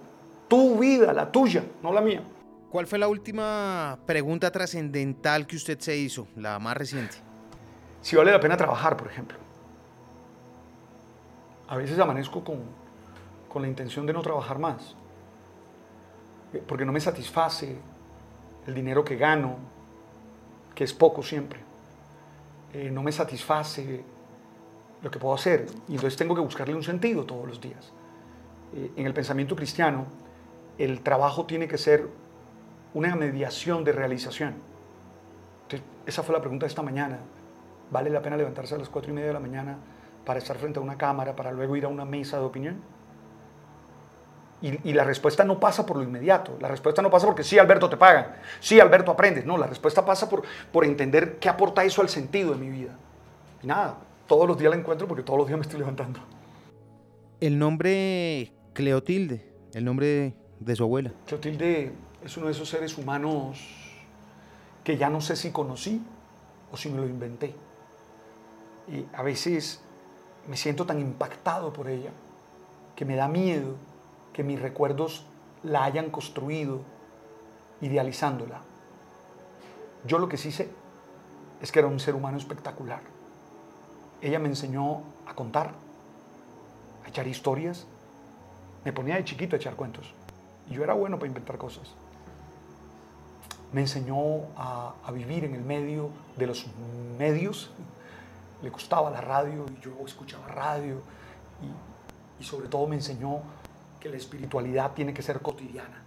tu 0.49 0.77
vida, 0.77 1.14
la 1.14 1.33
tuya, 1.33 1.64
no 1.83 1.92
la 1.92 2.03
mía. 2.03 2.23
¿Cuál 2.74 2.88
fue 2.88 2.98
la 2.98 3.06
última 3.06 4.00
pregunta 4.04 4.50
trascendental 4.50 5.46
que 5.46 5.54
usted 5.54 5.78
se 5.78 5.96
hizo, 5.96 6.26
la 6.34 6.58
más 6.58 6.76
reciente? 6.76 7.14
Si 8.02 8.16
vale 8.16 8.32
la 8.32 8.40
pena 8.40 8.56
trabajar, 8.56 8.96
por 8.96 9.06
ejemplo. 9.06 9.38
A 11.68 11.76
veces 11.76 11.96
amanezco 12.00 12.42
con, 12.42 12.62
con 13.48 13.62
la 13.62 13.68
intención 13.68 14.06
de 14.06 14.12
no 14.12 14.22
trabajar 14.22 14.58
más, 14.58 14.96
eh, 16.52 16.64
porque 16.66 16.84
no 16.84 16.90
me 16.90 16.98
satisface 16.98 17.76
el 18.66 18.74
dinero 18.74 19.04
que 19.04 19.14
gano, 19.14 19.56
que 20.74 20.82
es 20.82 20.92
poco 20.92 21.22
siempre. 21.22 21.60
Eh, 22.72 22.90
no 22.90 23.04
me 23.04 23.12
satisface 23.12 24.02
lo 25.00 25.12
que 25.12 25.20
puedo 25.20 25.37
hacer 25.37 25.66
y 25.87 25.94
entonces 25.94 26.16
tengo 26.16 26.34
que 26.34 26.40
buscarle 26.40 26.74
un 26.74 26.82
sentido 26.82 27.24
todos 27.24 27.46
los 27.46 27.60
días. 27.60 27.92
Eh, 28.74 28.90
en 28.96 29.06
el 29.06 29.14
pensamiento 29.14 29.54
cristiano, 29.54 30.06
el 30.76 31.02
trabajo 31.02 31.46
tiene 31.46 31.68
que 31.68 31.78
ser 31.78 32.23
una 32.94 33.14
mediación 33.16 33.85
de 33.85 33.92
realización. 33.92 34.54
esa 36.07 36.22
fue 36.22 36.35
la 36.35 36.40
pregunta 36.40 36.64
de 36.64 36.68
esta 36.68 36.83
mañana. 36.83 37.18
¿Vale 37.90 38.11
la 38.11 38.22
pena 38.22 38.37
levantarse 38.37 38.74
a 38.74 38.78
las 38.78 38.88
cuatro 38.88 39.11
y 39.11 39.14
media 39.14 39.28
de 39.28 39.35
la 39.35 39.40
mañana 39.40 39.76
para 40.24 40.38
estar 40.38 40.57
frente 40.57 40.78
a 40.78 40.83
una 40.83 40.96
cámara, 40.96 41.37
para 41.37 41.52
luego 41.52 41.76
ir 41.76 41.85
a 41.85 41.88
una 41.88 42.04
mesa 42.04 42.38
de 42.38 42.44
opinión? 42.44 42.80
Y, 44.62 44.94
la 44.94 45.04
respuesta 45.04 45.44
no 45.44 45.61
pasa 45.61 45.85
por 45.85 45.98
lo 45.98 46.02
inmediato. 46.02 46.57
La 46.59 46.68
respuesta 46.68 47.02
no 47.02 47.11
pasa 47.11 47.26
porque 47.26 47.42
sí, 47.42 47.59
Alberto, 47.59 47.90
te 47.90 47.98
pagan. 47.98 48.28
Sí, 48.61 48.80
Alberto, 48.80 49.11
aprendes. 49.11 49.44
No, 49.44 49.59
la 49.59 49.66
respuesta 49.66 50.07
pasa 50.07 50.30
por, 50.30 50.42
por 50.72 50.87
entender 50.87 51.38
qué 51.38 51.50
aporta 51.50 51.85
eso 51.85 52.00
al 52.00 52.09
sentido 52.09 52.52
de 52.52 52.57
mi 52.57 52.70
vida. 52.70 52.96
Y 53.62 53.66
nada, 53.66 53.98
todos 54.26 54.48
los 54.48 54.57
días 54.57 54.70
la 54.70 54.78
encuentro 54.78 55.07
porque 55.07 55.22
todos 55.22 55.38
los 55.38 55.46
días 55.46 55.59
me 55.59 55.64
estoy 55.64 55.80
levantando. 55.80 56.20
El 57.40 57.59
nombre 57.59 58.54
Cleotilde, 58.72 59.52
el 59.74 59.85
nombre 59.85 60.35
de 60.61 60.76
su 60.76 60.85
abuela. 60.85 61.12
Cleotilde 61.26 61.92
es 62.24 62.38
uno 62.38 62.46
de 62.46 62.52
esos 62.52 62.68
seres 62.68 62.96
humanos 62.96 63.60
que 64.82 64.96
ya 64.96 65.10
no 65.10 65.20
sé 65.20 65.37
si 65.37 65.50
conocí 65.50 66.02
o 66.72 66.76
si 66.76 66.88
me 66.88 66.98
lo 66.98 67.06
inventé. 67.06 67.54
Y 68.88 69.04
a 69.14 69.22
veces 69.22 69.80
me 70.48 70.56
siento 70.56 70.87
tan 70.87 71.00
impactado 71.00 71.72
por 71.72 71.88
ella 71.88 72.10
que 72.96 73.04
me 73.04 73.16
da 73.16 73.28
miedo 73.28 73.76
que 74.32 74.42
mis 74.42 74.60
recuerdos 74.60 75.26
la 75.62 75.84
hayan 75.84 76.10
construido 76.10 76.80
idealizándola. 77.82 78.60
Yo 80.06 80.18
lo 80.18 80.28
que 80.28 80.38
sí 80.38 80.50
sé 80.50 80.70
es 81.60 81.72
que 81.72 81.78
era 81.78 81.88
un 81.88 82.00
ser 82.00 82.14
humano 82.14 82.38
espectacular. 82.38 83.00
Ella 84.22 84.38
me 84.38 84.48
enseñó 84.48 85.02
a 85.26 85.34
contar, 85.34 85.72
a 87.04 87.08
echar 87.08 87.26
historias. 87.26 87.87
Me 88.84 88.92
ponía 88.92 89.16
de 89.16 89.24
chiquito 89.24 89.56
a 89.56 89.58
echar 89.58 89.76
cuentos. 89.76 90.12
Y 90.70 90.74
yo 90.74 90.84
era 90.84 90.94
bueno 90.94 91.18
para 91.18 91.28
inventar 91.28 91.58
cosas 91.58 91.94
me 93.74 93.80
enseñó 93.80 94.14
a, 94.56 94.94
vivir 95.12 95.44
en 95.44 95.56
el 95.56 95.62
medio 95.62 96.10
de 96.37 96.46
los 96.46 96.64
medios. 97.18 97.72
Le 98.62 98.70
gustaba 98.70 99.10
la 99.10 99.20
radio 99.20 99.66
y 99.68 99.84
yo 99.84 99.90
escuchaba 100.06 100.46
radio. 100.46 101.02
Y, 101.60 102.42
y 102.42 102.46
sobre 102.46 102.68
todo 102.68 102.87
me 102.87 102.94
enseñó 102.94 103.40
que 103.98 104.08
la 104.08 104.16
espiritualidad 104.16 104.92
tiene 104.92 105.12
que 105.12 105.22
ser 105.22 105.40
cotidiana. 105.40 106.02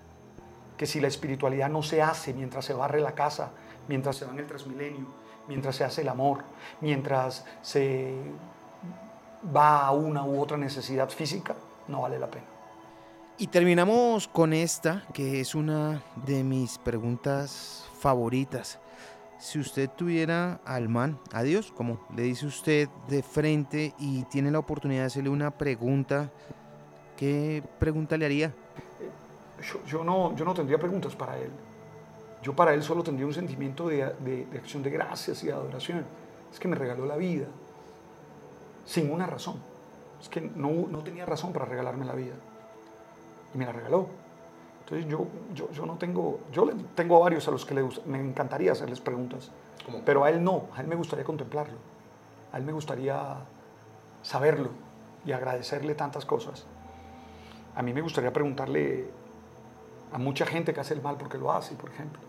Que 0.77 0.85
si 0.85 1.01
la 1.01 1.09
espiritualidad 1.09 1.69
no 1.69 1.83
se 1.83 2.01
hace 2.01 2.33
mientras 2.33 2.63
se 2.63 2.73
barre 2.73 3.01
la 3.01 3.11
casa, 3.11 3.51
mientras 3.89 4.15
se 4.15 4.23
va 4.23 4.31
en 4.31 4.39
el 4.39 4.47
transmilenio, 4.47 5.05
mientras 5.49 5.75
se 5.75 5.83
hace 5.83 6.03
el 6.03 6.09
amor, 6.09 6.45
mientras 6.79 7.43
se 7.61 8.15
va 9.53 9.85
a 9.85 9.91
una 9.91 10.23
u 10.23 10.41
otra 10.41 10.55
necesidad 10.55 11.09
física, 11.09 11.53
no 11.89 12.03
vale 12.03 12.17
la 12.17 12.27
pena. 12.27 12.56
Y 13.39 13.45
terminamos 13.45 14.27
con 14.27 14.51
esta, 14.51 15.03
que 15.13 15.39
es 15.39 15.53
una 15.53 16.01
de 16.25 16.43
mis 16.43 16.79
preguntas 16.79 17.87
favoritas. 17.99 18.79
Si 19.37 19.59
usted 19.59 19.91
tuviera 19.91 20.59
al 20.65 20.89
man, 20.89 21.19
a 21.31 21.43
Dios, 21.43 21.71
como 21.71 21.99
le 22.15 22.23
dice 22.23 22.47
usted 22.47 22.89
de 23.07 23.21
frente 23.21 23.93
y 23.99 24.23
tiene 24.23 24.49
la 24.49 24.57
oportunidad 24.57 25.01
de 25.01 25.05
hacerle 25.05 25.29
una 25.29 25.51
pregunta, 25.51 26.31
¿qué 27.15 27.61
pregunta 27.77 28.17
le 28.17 28.25
haría? 28.25 28.53
Yo, 29.85 30.03
no, 30.03 30.35
yo 30.35 30.43
no 30.43 30.55
tendría 30.55 30.79
preguntas 30.79 31.15
para 31.15 31.37
él. 31.37 31.51
Yo 32.41 32.55
para 32.55 32.73
él 32.73 32.81
solo 32.81 33.03
tendría 33.03 33.27
un 33.27 33.35
sentimiento 33.35 33.87
de 33.87 34.47
acción 34.57 34.81
de 34.81 34.89
gracias 34.89 35.43
y 35.43 35.45
de 35.45 35.53
adoración. 35.53 36.03
Es 36.51 36.59
que 36.59 36.67
me 36.67 36.75
regaló 36.75 37.05
la 37.05 37.17
vida 37.17 37.45
sin 38.83 39.11
una 39.11 39.27
razón. 39.27 39.57
Es 40.19 40.27
que 40.27 40.41
no, 40.41 40.87
no 40.89 41.03
tenía 41.03 41.27
razón 41.27 41.53
para 41.53 41.65
regalarme 41.65 42.03
la 42.03 42.15
vida 42.15 42.33
y 43.53 43.57
me 43.57 43.65
la 43.65 43.71
regaló. 43.71 44.07
Entonces 44.83 45.07
yo, 45.09 45.27
yo, 45.53 45.69
yo 45.71 45.85
no 45.85 45.95
tengo, 45.97 46.39
yo 46.51 46.65
le- 46.65 46.75
tengo 46.95 47.17
a 47.17 47.19
varios 47.19 47.47
a 47.47 47.51
los 47.51 47.65
que 47.65 47.73
le, 47.75 47.87
me 48.05 48.19
encantaría 48.19 48.71
hacerles 48.71 49.01
preguntas, 49.01 49.51
¿Cómo? 49.85 50.01
pero 50.05 50.23
a 50.23 50.29
él 50.29 50.43
no, 50.43 50.63
a 50.75 50.81
él 50.81 50.87
me 50.87 50.95
gustaría 50.95 51.25
contemplarlo, 51.25 51.77
a 52.53 52.57
él 52.57 52.63
me 52.63 52.71
gustaría 52.71 53.35
saberlo 54.21 54.69
y 55.25 55.31
agradecerle 55.33 55.93
tantas 55.95 56.25
cosas. 56.25 56.65
A 57.75 57.81
mí 57.81 57.93
me 57.93 58.01
gustaría 58.01 58.31
preguntarle 58.33 59.09
a 60.13 60.17
mucha 60.17 60.45
gente 60.45 60.73
que 60.73 60.79
hace 60.79 60.93
el 60.93 61.01
mal 61.01 61.17
porque 61.17 61.37
lo 61.37 61.51
hace, 61.51 61.75
por 61.75 61.89
ejemplo. 61.89 62.21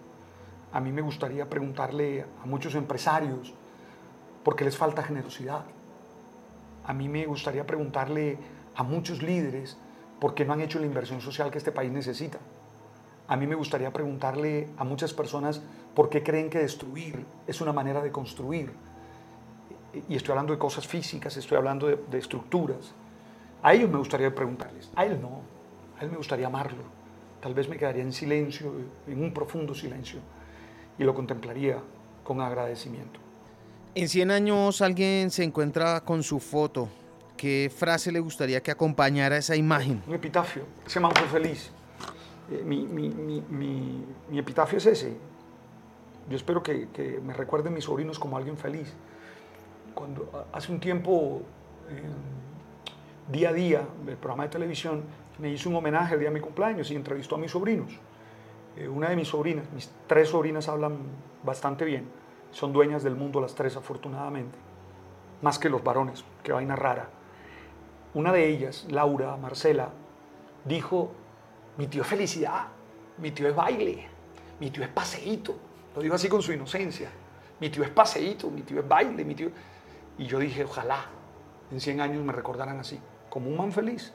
A 0.73 0.81
mí 0.81 0.91
me 0.93 1.01
gustaría 1.01 1.49
preguntarle 1.49 2.27
a 2.43 2.47
muchos 2.47 2.75
empresarios 2.75 3.55
porque 4.45 4.65
les 4.65 4.77
falta 4.77 5.03
generosidad. 5.03 5.63
A 6.85 6.93
mí 6.93 7.09
me 7.09 7.25
gustaría 7.27 7.65
preguntarle 7.67 8.37
a 8.75 8.83
muchos 8.83 9.23
líderes 9.23 9.77
por 10.21 10.35
qué 10.35 10.45
no 10.45 10.53
han 10.53 10.61
hecho 10.61 10.79
la 10.79 10.87
inversión 10.87 11.21
social 11.21 11.51
que 11.51 11.59
este 11.59 11.73
país 11.73 11.91
necesita. 11.91 12.39
A 13.29 13.37
mí 13.37 13.47
me 13.47 13.55
gustaría 13.55 13.93
preguntarle 13.93 14.69
a 14.79 14.85
muchas 14.85 15.13
personas 15.13 15.61
por 15.95 16.09
qué 16.09 16.23
creen 16.23 16.49
que 16.49 16.59
destruir 16.59 17.25
es 17.47 17.61
una 17.61 17.73
manera 17.73 18.03
de 18.03 18.11
construir. 18.11 18.73
Y 20.09 20.17
estoy 20.17 20.33
hablando 20.33 20.53
de 20.53 20.59
cosas 20.59 20.87
físicas, 20.87 21.37
estoy 21.37 21.59
hablando 21.59 21.87
de, 21.89 22.19
estructuras. 22.19 22.95
A 23.63 23.75
ellos 23.75 23.91
me 23.91 23.99
gustaría 23.99 24.35
preguntarles, 24.35 24.91
a 24.95 25.05
él 25.05 25.21
no, 25.21 25.43
a 25.99 26.05
él 26.05 26.11
me 26.11 26.17
gustaría 26.17 26.47
amarlo. 26.47 26.83
Tal 27.41 27.55
vez 27.55 27.69
me 27.69 27.77
quedaría 27.77 28.03
en 28.03 28.13
silencio, 28.13 28.73
en 29.07 29.23
un 29.23 29.33
profundo 29.33 29.75
silencio, 29.75 30.21
y 30.99 31.05
lo 31.05 31.15
contemplaría 31.15 31.79
con 32.25 32.41
agradecimiento. 32.41 33.21
En 33.95 34.09
100 34.09 34.31
años 34.31 34.81
alguien 34.81 35.31
se 35.31 35.45
encuentra 35.45 36.01
con 36.01 36.23
su 36.23 36.41
foto. 36.41 36.89
¿Qué 37.38 37.70
frase 37.74 38.11
le 38.12 38.18
gustaría 38.20 38.61
que 38.62 38.70
acompañara 38.72 39.37
esa 39.38 39.55
imagen? 39.57 40.03
un 40.07 40.14
epitafio, 40.14 40.64
ese 40.85 40.98
man 41.01 41.12
fue 41.14 41.27
feliz. 41.29 41.70
Eh, 42.51 42.62
mi, 42.64 42.85
mi- 42.85 43.09
mi- 43.11 44.05
mi- 44.29 44.38
epitafio 44.38 44.79
es 44.79 44.87
ese. 44.87 45.16
Yo 46.29 46.37
espero 46.37 46.62
que, 46.62 46.88
que 46.88 47.20
me 47.24 47.33
recuerden 47.33 47.72
mis 47.72 47.85
sobrinos 47.85 48.18
como 48.18 48.37
alguien 48.37 48.57
feliz. 48.59 48.92
Cuando 49.94 50.48
hace 50.53 50.72
un 50.72 50.81
tiempo, 50.81 51.42
eh, 51.88 52.03
día 53.31 53.51
a 53.51 53.53
día, 53.53 53.87
el 54.07 54.16
programa 54.16 54.42
de 54.44 54.48
televisión 54.51 55.05
me 55.38 55.48
hizo 55.51 55.68
un 55.70 55.77
homenaje 55.77 56.14
el 56.14 56.20
día 56.20 56.31
de 56.31 56.35
mi 56.35 56.40
cumpleaños 56.40 56.90
y 56.90 56.96
entrevistó 56.96 57.37
a 57.37 57.38
mis 57.38 57.53
sobrinos. 57.53 57.92
Eh, 58.77 58.88
una 58.88 59.09
de 59.11 59.16
mis 59.16 59.29
sobrinas, 59.29 59.64
mis 59.72 59.88
tres 60.09 60.31
sobrinas 60.31 60.68
hablan 60.68 60.96
bastante 61.44 61.85
bien, 61.85 62.09
son 62.51 62.72
dueñas 62.72 63.03
del 63.05 63.14
mundo 63.14 63.40
las 63.40 63.55
tres 63.55 63.77
afortunadamente, 63.77 64.59
más 65.40 65.59
que 65.61 65.68
los 65.68 65.85
varones, 65.85 66.24
qué 66.42 66.53
vaina 66.53 66.74
rara. 66.74 67.11
Una 68.19 68.33
de 68.33 68.49
ellas, 68.49 68.85
Laura, 68.91 69.37
Marcela, 69.37 69.91
dijo, 70.65 71.13
mi 71.77 71.87
tío 71.87 72.03
es 72.03 72.09
felicidad, 72.09 72.67
mi 73.19 73.31
tío 73.31 73.47
es 73.47 73.55
baile, 73.55 74.09
mi 74.59 74.73
tío 74.73 74.83
es 74.83 74.89
paseíto. 74.89 75.55
Lo 75.95 76.03
dijo 76.03 76.17
así 76.17 76.29
con 76.29 76.43
su 76.43 76.53
inocencia. 76.53 77.11
Mi 77.61 77.71
tío 77.71 77.85
es 77.85 77.91
paseíto, 77.91 78.51
mi 78.51 78.63
tío 78.63 78.81
es 78.81 78.89
baile, 78.89 79.25
mi 79.25 79.37
tío... 79.37 79.53
Y 80.19 80.27
yo 80.27 80.41
dije, 80.41 80.65
ojalá 80.65 81.05
en 81.71 81.79
100 81.79 82.01
años 82.01 82.25
me 82.25 82.33
recordaran 82.33 82.81
así, 82.81 82.99
como 83.31 83.51
un 83.51 83.57
man 83.57 83.71
feliz. 83.71 84.13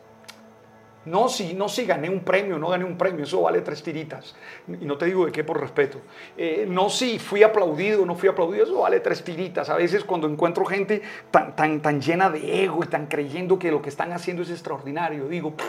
No 1.06 1.28
si, 1.28 1.54
no 1.54 1.68
si 1.68 1.86
gané 1.86 2.10
un 2.10 2.22
premio, 2.22 2.58
no 2.58 2.70
gané 2.70 2.86
un 2.86 2.98
premio, 2.98 3.26
eso 3.26 3.42
vale 3.42 3.62
tres 3.62 3.84
tiritas. 3.84 4.36
Y 4.68 4.86
no 4.86 4.98
te 4.98 5.06
digo 5.06 5.26
de 5.26 5.32
qué 5.32 5.44
por 5.44 5.60
respeto. 5.60 6.00
Eh, 6.38 6.66
no 6.70 6.89
si 6.89 7.20
fui 7.20 7.44
aplaudido, 7.44 8.06
no 8.06 8.16
fui 8.16 8.30
aplaudido, 8.30 8.63
eso 8.63 8.80
vale 8.80 9.02
tres 9.02 9.24
tiritas. 9.24 9.70
A 9.70 9.76
veces 9.76 10.04
cuando 10.06 10.28
encuentro 10.28 10.63
gente 10.66 11.02
tan, 11.30 11.56
tan, 11.56 11.82
tan 11.82 12.02
llena 12.02 12.30
de 12.30 12.63
ego 12.63 12.84
y 12.84 12.88
tan 12.88 13.08
creyendo 13.08 13.60
que 13.60 13.70
lo 13.70 13.82
que 13.82 13.89
están 13.89 14.13
haciendo 14.13 14.44
es 14.44 14.50
extraordinario, 14.50 15.28
digo, 15.28 15.52
"Pff, 15.56 15.66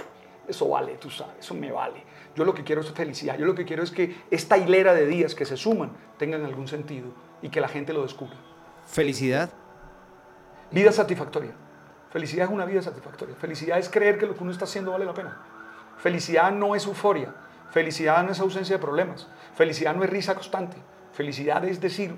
eso 0.49 0.69
vale, 0.69 0.97
tú 0.97 1.11
sabes, 1.11 1.35
eso 1.41 1.55
me 1.55 1.73
vale. 1.73 2.03
Yo 2.37 2.45
lo 2.45 2.55
que 2.55 2.65
quiero 2.65 2.81
es 2.81 2.91
felicidad, 2.91 3.39
yo 3.39 3.47
lo 3.47 3.55
que 3.55 3.65
quiero 3.65 3.83
es 3.83 3.91
que 3.91 4.17
esta 4.31 4.59
hilera 4.59 4.95
de 4.95 5.07
días 5.07 5.35
que 5.35 5.45
se 5.45 5.57
suman 5.57 5.91
tengan 6.19 6.45
algún 6.45 6.69
sentido 6.69 7.09
y 7.43 7.49
que 7.49 7.61
la 7.61 7.69
gente 7.69 7.93
lo 7.93 8.03
descubra. 8.03 8.37
Felicidad. 8.87 9.51
Vida 10.71 10.93
satisfactoria. 10.93 11.53
Felicidad 12.15 12.47
es 12.47 12.53
una 12.53 12.65
vida 12.65 12.81
satisfactoria. 12.81 13.35
Felicidad 13.35 13.77
es 13.77 13.89
creer 13.89 14.19
que 14.19 14.27
lo 14.27 14.37
que 14.37 14.43
uno 14.45 14.53
está 14.53 14.67
haciendo 14.67 14.93
vale 14.93 15.05
la 15.05 15.15
pena. 15.15 15.37
Felicidad 15.99 16.53
no 16.53 16.77
es 16.77 16.87
euforia. 16.87 17.35
Felicidad 17.73 18.23
no 18.23 18.31
es 18.31 18.39
ausencia 18.39 18.77
de 18.77 18.81
problemas. 18.81 19.27
Felicidad 19.57 19.97
no 19.97 20.05
es 20.05 20.11
risa 20.11 20.35
constante. 20.35 20.77
Felicidad 21.13 21.65
es 21.65 21.81
decir, 21.81 22.15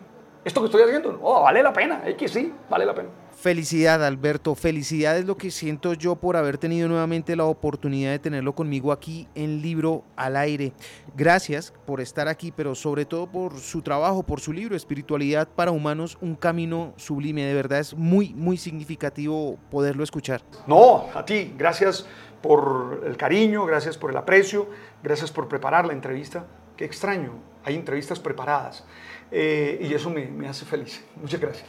esto 0.46 0.60
que 0.60 0.66
estoy 0.66 0.82
haciendo, 0.82 1.18
oh, 1.22 1.42
vale 1.42 1.60
la 1.60 1.72
pena. 1.72 2.02
Es 2.06 2.14
que 2.14 2.28
sí, 2.28 2.52
vale 2.70 2.86
la 2.86 2.94
pena. 2.94 3.08
Felicidad, 3.32 4.04
Alberto. 4.04 4.54
Felicidad 4.54 5.18
es 5.18 5.24
lo 5.24 5.36
que 5.36 5.50
siento 5.50 5.92
yo 5.92 6.14
por 6.14 6.36
haber 6.36 6.56
tenido 6.56 6.86
nuevamente 6.86 7.34
la 7.34 7.46
oportunidad 7.46 8.12
de 8.12 8.20
tenerlo 8.20 8.54
conmigo 8.54 8.92
aquí 8.92 9.26
en 9.34 9.60
Libro 9.60 10.04
al 10.14 10.36
Aire. 10.36 10.72
Gracias 11.16 11.74
por 11.84 12.00
estar 12.00 12.28
aquí, 12.28 12.52
pero 12.52 12.76
sobre 12.76 13.04
todo 13.04 13.26
por 13.26 13.58
su 13.58 13.82
trabajo, 13.82 14.22
por 14.22 14.38
su 14.38 14.52
libro 14.52 14.76
Espiritualidad 14.76 15.48
para 15.48 15.72
Humanos, 15.72 16.16
un 16.20 16.36
camino 16.36 16.94
sublime. 16.96 17.44
De 17.44 17.54
verdad 17.54 17.80
es 17.80 17.96
muy, 17.96 18.32
muy 18.32 18.56
significativo 18.56 19.58
poderlo 19.68 20.04
escuchar. 20.04 20.42
No, 20.68 21.06
a 21.12 21.24
ti, 21.24 21.54
gracias 21.58 22.06
por 22.40 23.02
el 23.04 23.16
cariño, 23.16 23.66
gracias 23.66 23.98
por 23.98 24.12
el 24.12 24.16
aprecio, 24.16 24.70
gracias 25.02 25.32
por 25.32 25.48
preparar 25.48 25.86
la 25.86 25.92
entrevista. 25.92 26.46
Qué 26.76 26.84
extraño, 26.84 27.32
hay 27.64 27.74
entrevistas 27.74 28.20
preparadas 28.20 28.84
eh, 29.30 29.78
y 29.88 29.94
eso 29.94 30.10
me, 30.10 30.26
me 30.26 30.48
hace 30.48 30.64
feliz. 30.64 31.02
Muchas 31.20 31.40
gracias. 31.40 31.68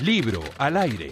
Libro 0.00 0.42
al 0.58 0.76
aire. 0.76 1.10